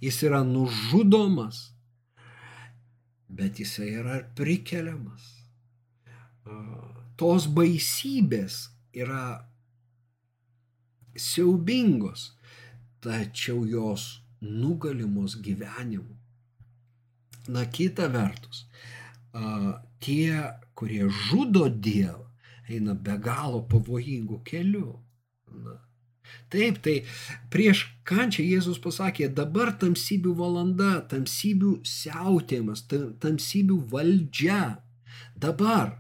Jis 0.00 0.22
yra 0.24 0.40
nužudomas, 0.40 1.58
bet 3.28 3.60
jisai 3.60 3.90
yra 4.00 4.22
prikeliamas. 4.38 5.26
Tos 7.20 7.44
baisybės 7.52 8.70
yra 8.96 9.44
siaubingos, 11.12 12.30
tačiau 13.04 13.66
jos 13.68 14.22
nugalimos 14.40 15.36
gyvenimu. 15.44 16.16
Na 17.52 17.68
kita 17.68 18.08
vertus, 18.12 18.64
tie, 20.00 20.40
kurie 20.74 21.08
žudo 21.08 21.68
Dievą, 21.68 22.25
eina 22.68 22.94
be 22.94 23.16
galo 23.22 23.62
pavojingų 23.70 24.40
kelių. 24.46 24.88
Na. 25.64 25.76
Taip, 26.50 26.80
tai 26.82 26.96
prieš 27.52 27.84
kančią 28.06 28.44
Jėzus 28.46 28.80
pasakė, 28.82 29.28
dabar 29.34 29.72
tamsybių 29.80 30.32
valanda, 30.38 30.90
tamsybių 31.10 31.76
siautėjimas, 31.86 32.84
tamsybių 33.22 33.78
valdžia. 33.92 34.60
Dabar 35.38 35.94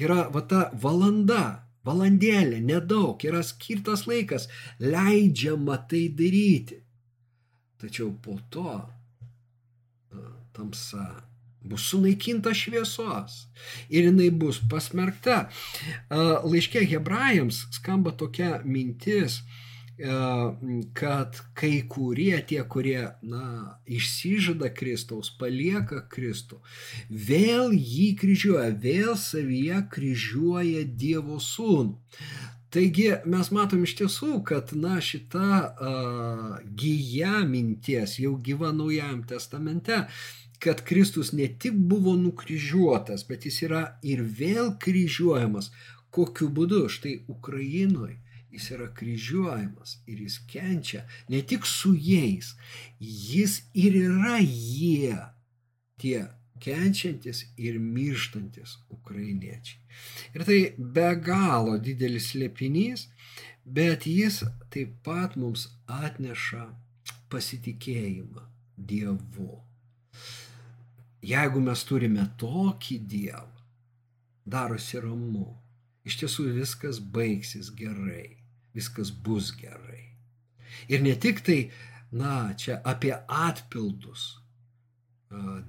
yra 0.00 0.26
va 0.34 0.44
ta 0.50 0.66
valanda, 0.84 1.42
valandėlė, 1.86 2.60
nedaug, 2.64 3.24
yra 3.24 3.42
skirtas 3.46 4.06
laikas, 4.10 4.48
leidžiama 4.80 5.80
tai 5.90 6.06
daryti. 6.16 6.80
Tačiau 7.80 8.12
po 8.20 8.36
to 8.52 8.76
tamsa 10.52 11.29
bus 11.62 11.88
sunaikinta 11.90 12.54
šviesos 12.56 13.46
ir 13.88 14.08
jinai 14.08 14.30
bus 14.30 14.60
pasmerkta. 14.70 15.48
Laiškė 16.10 16.86
hebrajams 16.90 17.66
skamba 17.76 18.14
tokia 18.16 18.60
mintis, 18.64 19.40
kad 20.96 21.40
kai 21.54 21.82
kurie, 21.88 22.38
tie, 22.48 22.62
kurie 22.64 23.02
na, 23.20 23.76
išsižada 23.84 24.70
Kristaus, 24.72 25.28
palieka 25.36 26.00
Kristų, 26.08 26.62
vėl 27.10 27.74
jį 27.76 28.14
kryžiuoja, 28.16 28.70
vėl 28.80 29.12
savyje 29.20 29.82
kryžiuoja 29.92 30.86
Dievo 30.88 31.36
sūnų. 31.36 31.98
Taigi 32.70 33.08
mes 33.26 33.48
matom 33.50 33.82
iš 33.82 33.96
tiesų, 33.98 34.36
kad 34.46 34.70
na, 34.78 35.00
šita 35.02 35.46
uh, 35.58 36.58
gyja 36.62 37.40
minties 37.42 38.14
jau 38.22 38.36
gyva 38.38 38.70
Naujajam 38.70 39.24
testamente 39.26 40.04
kad 40.60 40.82
Kristus 40.84 41.32
ne 41.32 41.48
tik 41.48 41.76
buvo 41.92 42.16
nukryžiuotas, 42.20 43.24
bet 43.28 43.46
jis 43.48 43.62
yra 43.68 43.84
ir 44.02 44.20
vėl 44.22 44.74
kryžiuojamas. 44.82 45.70
Kokiu 46.10 46.50
būdu? 46.52 46.84
Štai 46.90 47.20
Ukrainoje 47.30 48.18
jis 48.50 48.70
yra 48.74 48.88
kryžiuojamas 48.94 49.98
ir 50.10 50.22
jis 50.24 50.38
kenčia 50.50 51.04
ne 51.28 51.42
tik 51.42 51.66
su 51.66 51.94
jais, 51.94 52.54
jis 53.00 53.60
ir 53.74 53.96
yra 54.00 54.38
jie, 54.42 55.16
tie 56.02 56.26
kenčiantis 56.60 57.44
ir 57.56 57.78
mirštantis 57.80 58.76
ukrainiečiai. 58.96 59.80
Ir 60.34 60.44
tai 60.48 60.60
be 60.76 61.08
galo 61.30 61.78
didelis 61.78 62.32
slėpinys, 62.34 63.06
bet 63.64 64.06
jis 64.10 64.42
taip 64.74 64.98
pat 65.06 65.38
mums 65.40 65.68
atneša 65.86 66.66
pasitikėjimą 67.32 68.48
Dievu. 68.90 69.69
Jeigu 71.20 71.60
mes 71.60 71.82
turime 71.84 72.24
tokį 72.40 72.98
Dievą, 73.12 73.64
darosi 74.46 75.00
ramu. 75.04 75.48
Iš 76.08 76.16
tiesų 76.22 76.46
viskas 76.56 77.00
baigsis 77.16 77.68
gerai, 77.76 78.38
viskas 78.72 79.10
bus 79.12 79.50
gerai. 79.52 80.16
Ir 80.88 81.02
ne 81.04 81.12
tik 81.20 81.42
tai, 81.44 81.58
na, 82.12 82.54
čia 82.56 82.80
apie 82.84 83.12
atpildus 83.28 84.40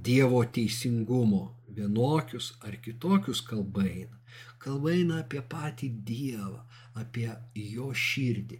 Dievo 0.01 0.39
teisingumo, 0.55 1.41
vienokius 1.75 2.47
ar 2.65 2.79
kitokius 2.81 3.43
kalba 3.45 3.83
eina. 3.85 4.17
Kalba 4.57 4.95
eina 4.95 5.19
apie 5.21 5.43
patį 5.51 5.89
Dievą, 6.07 6.63
apie 6.97 7.27
jo 7.75 7.91
širdį, 8.05 8.57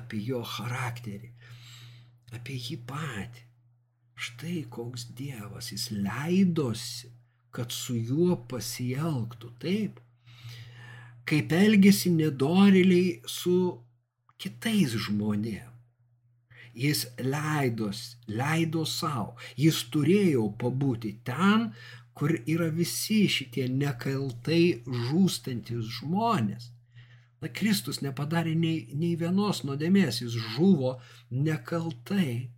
apie 0.00 0.24
jo 0.26 0.40
charakterį, 0.54 1.30
apie 2.34 2.56
jį 2.56 2.80
patį. 2.88 3.46
Štai 4.20 4.66
koks 4.68 5.06
Dievas, 5.16 5.70
jis 5.72 5.86
leidosi, 5.96 7.08
kad 7.56 7.72
su 7.72 7.96
juo 7.96 8.36
pasielgtų 8.50 9.48
taip, 9.62 9.96
kaip 11.24 11.54
elgesi 11.56 12.12
nedoriliai 12.12 13.22
su 13.24 13.54
kitais 14.40 14.98
žmonėmis. 15.06 15.66
Jis 16.80 17.00
leidos, 17.18 18.02
leido 18.30 18.84
savo, 18.86 19.34
jis 19.58 19.80
turėjo 19.94 20.44
pabūti 20.60 21.16
ten, 21.26 21.70
kur 22.14 22.36
yra 22.44 22.68
visi 22.76 23.24
šitie 23.32 23.66
nekaltai 23.72 24.84
žūstantis 25.08 25.88
žmonės. 25.98 26.70
Na, 27.40 27.48
Kristus 27.48 28.02
nepadarė 28.04 28.52
nei, 28.54 28.84
nei 28.92 29.16
vienos 29.16 29.64
nuodėmės, 29.64 30.20
jis 30.22 30.36
žuvo 30.52 30.98
nekaltai 31.32 32.50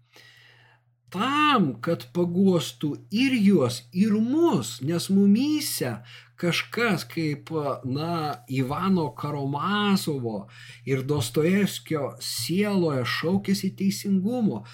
tam, 1.13 1.73
kad 1.85 2.09
paguostų 2.17 2.95
ir 3.13 3.37
juos, 3.37 3.83
ir 3.93 4.15
mus, 4.17 4.79
nes 4.85 5.09
mumyse 5.13 5.99
kažkas 6.43 7.05
kaip, 7.07 7.53
na, 7.85 8.43
Ivano 8.51 9.11
Karomasovo 9.15 10.49
ir 10.89 11.05
Dostojevskio 11.07 12.17
sieloje 12.21 13.05
šaukėsi 13.19 13.71
teisingumo. 13.79 14.65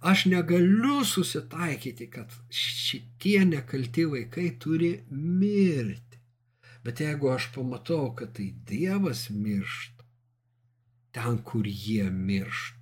Aš 0.00 0.28
negaliu 0.30 1.02
susitaikyti, 1.04 2.06
kad 2.12 2.32
šitie 2.54 3.42
nekalti 3.44 4.06
vaikai 4.06 4.52
turi 4.62 4.92
mirti. 5.10 6.20
Bet 6.86 7.02
jeigu 7.02 7.32
aš 7.34 7.50
pamatau, 7.54 8.12
kad 8.16 8.36
tai 8.38 8.52
Dievas 8.68 9.26
miršta, 9.34 10.06
ten, 11.12 11.42
kur 11.42 11.66
jie 11.66 12.06
miršta, 12.14 12.77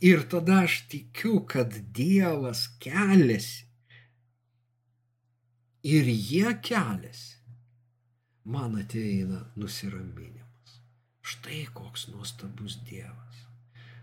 Ir 0.00 0.24
tada 0.28 0.62
aš 0.66 0.82
tikiu, 0.88 1.40
kad 1.46 1.74
Dievas 1.96 2.66
keliasi. 2.82 3.66
Ir 5.82 6.06
jie 6.06 6.52
keliasi. 6.62 7.38
Man 8.44 8.76
ateina 8.78 9.44
nusiraminimas. 9.56 10.78
Štai 11.22 11.66
koks 11.74 12.08
nuostabus 12.10 12.78
Dievas. 12.88 13.46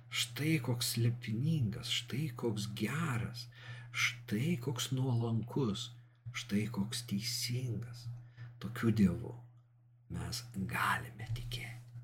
Štai 0.10 0.58
koks 0.64 0.96
lepinningas, 0.98 1.92
štai 2.02 2.30
koks 2.36 2.70
geras, 2.74 3.46
štai 3.92 4.56
koks 4.64 4.90
nuolankus, 4.96 5.92
štai 6.34 6.66
koks 6.74 7.04
teisingas. 7.12 8.08
Tokiu 8.60 8.90
Dievu 8.96 9.36
mes 10.16 10.42
galime 10.56 11.28
tikėti. 11.36 12.02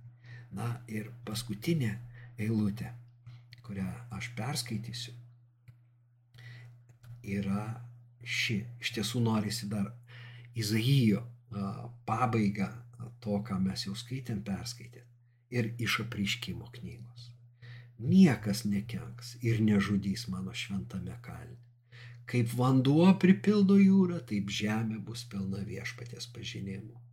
Na 0.55 0.69
ir 0.87 1.09
paskutinė 1.25 1.95
eilutė 2.37 2.91
kurią 3.65 3.87
aš 4.15 4.31
perskaitysiu, 4.37 5.13
yra 7.25 7.65
ši. 8.23 8.59
Iš 8.81 8.93
tiesų 8.97 9.21
norisi 9.25 9.69
dar 9.69 9.91
Izaijo 10.55 11.23
pabaigą 12.07 12.69
to, 13.23 13.39
ką 13.47 13.59
mes 13.61 13.85
jau 13.87 13.95
skaitėm, 13.97 14.41
perskaitė. 14.45 15.03
Ir 15.55 15.73
iš 15.81 16.01
apriškimo 16.05 16.69
knygos. 16.77 17.29
Niekas 17.99 18.65
nekenks 18.67 19.37
ir 19.45 19.61
nežudys 19.63 20.27
mano 20.27 20.53
šventame 20.53 21.15
kalne. 21.23 21.61
Kaip 22.25 22.51
vanduo 22.57 23.07
pripildo 23.21 23.77
jūrą, 23.77 24.19
taip 24.29 24.49
žemė 24.49 24.97
bus 25.07 25.23
pilna 25.29 25.61
viešpatės 25.67 26.27
pažinimų. 26.33 27.04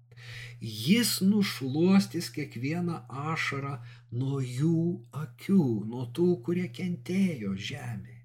Jis 0.62 1.16
nušuostys 1.27 2.31
kiekvieną 2.35 3.01
ašarą 3.33 3.77
nuo 4.14 4.41
jų 4.41 4.81
akių, 5.25 5.64
nuo 5.91 6.07
tų, 6.14 6.29
kurie 6.47 6.68
kentėjo 6.81 7.57
žemėje. 7.68 8.20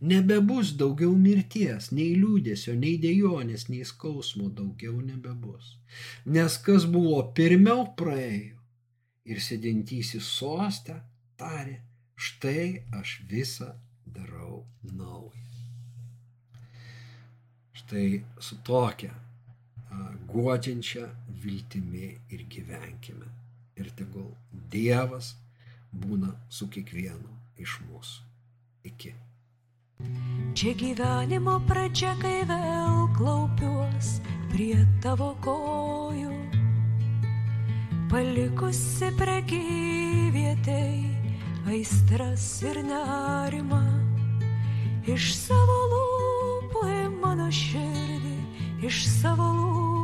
Nebebus 0.00 0.72
daugiau 0.78 1.12
mirties, 1.18 1.90
nei 1.92 2.14
liūdėsio, 2.16 2.76
nei 2.78 2.94
dėjonės, 3.02 3.66
nei 3.68 3.82
skausmo 3.84 4.48
daugiau 4.48 5.00
nebebus. 5.02 5.74
Nes 6.24 6.58
kas 6.66 6.86
buvo 6.90 7.20
pirmiau 7.36 7.88
praėjo 7.98 8.60
ir 9.24 9.42
sėdintysis 9.42 10.30
sostę 10.38 11.00
tarė, 11.40 11.80
štai 12.14 12.84
aš 13.00 13.18
visą 13.30 13.72
darau 14.06 14.62
naują. 14.82 15.42
Štai 17.74 18.08
su 18.40 18.56
tokia 18.64 19.12
guodžiančia 20.34 21.06
viltimi 21.42 22.18
ir 22.30 22.42
gyvenkime. 22.50 23.28
Ir 23.78 23.90
tegul 23.94 24.32
Dievas 24.70 25.34
būna 25.94 26.32
su 26.50 26.66
kiekvienu 26.70 27.30
iš 27.62 27.78
mūsų. 27.86 28.24
Iki. 28.90 29.14
Čia 30.58 30.74
gyvenimo 30.78 31.54
pradžia, 31.68 32.12
kai 32.18 32.42
vėl 32.50 33.06
klaupiuos 33.14 34.18
prie 34.50 34.76
tavo 35.02 35.32
kojų, 35.44 36.34
palikusi 38.10 39.10
prekyvietei 39.18 41.06
aistras 41.70 42.46
ir 42.66 42.82
nerimą, 42.90 43.82
iš 45.10 45.32
savo 45.46 45.80
lūpų 45.94 46.86
į 46.90 47.02
mano 47.22 47.48
širdį, 47.54 48.38
iš 48.90 49.06
savo 49.14 49.48
lūpų 49.54 50.03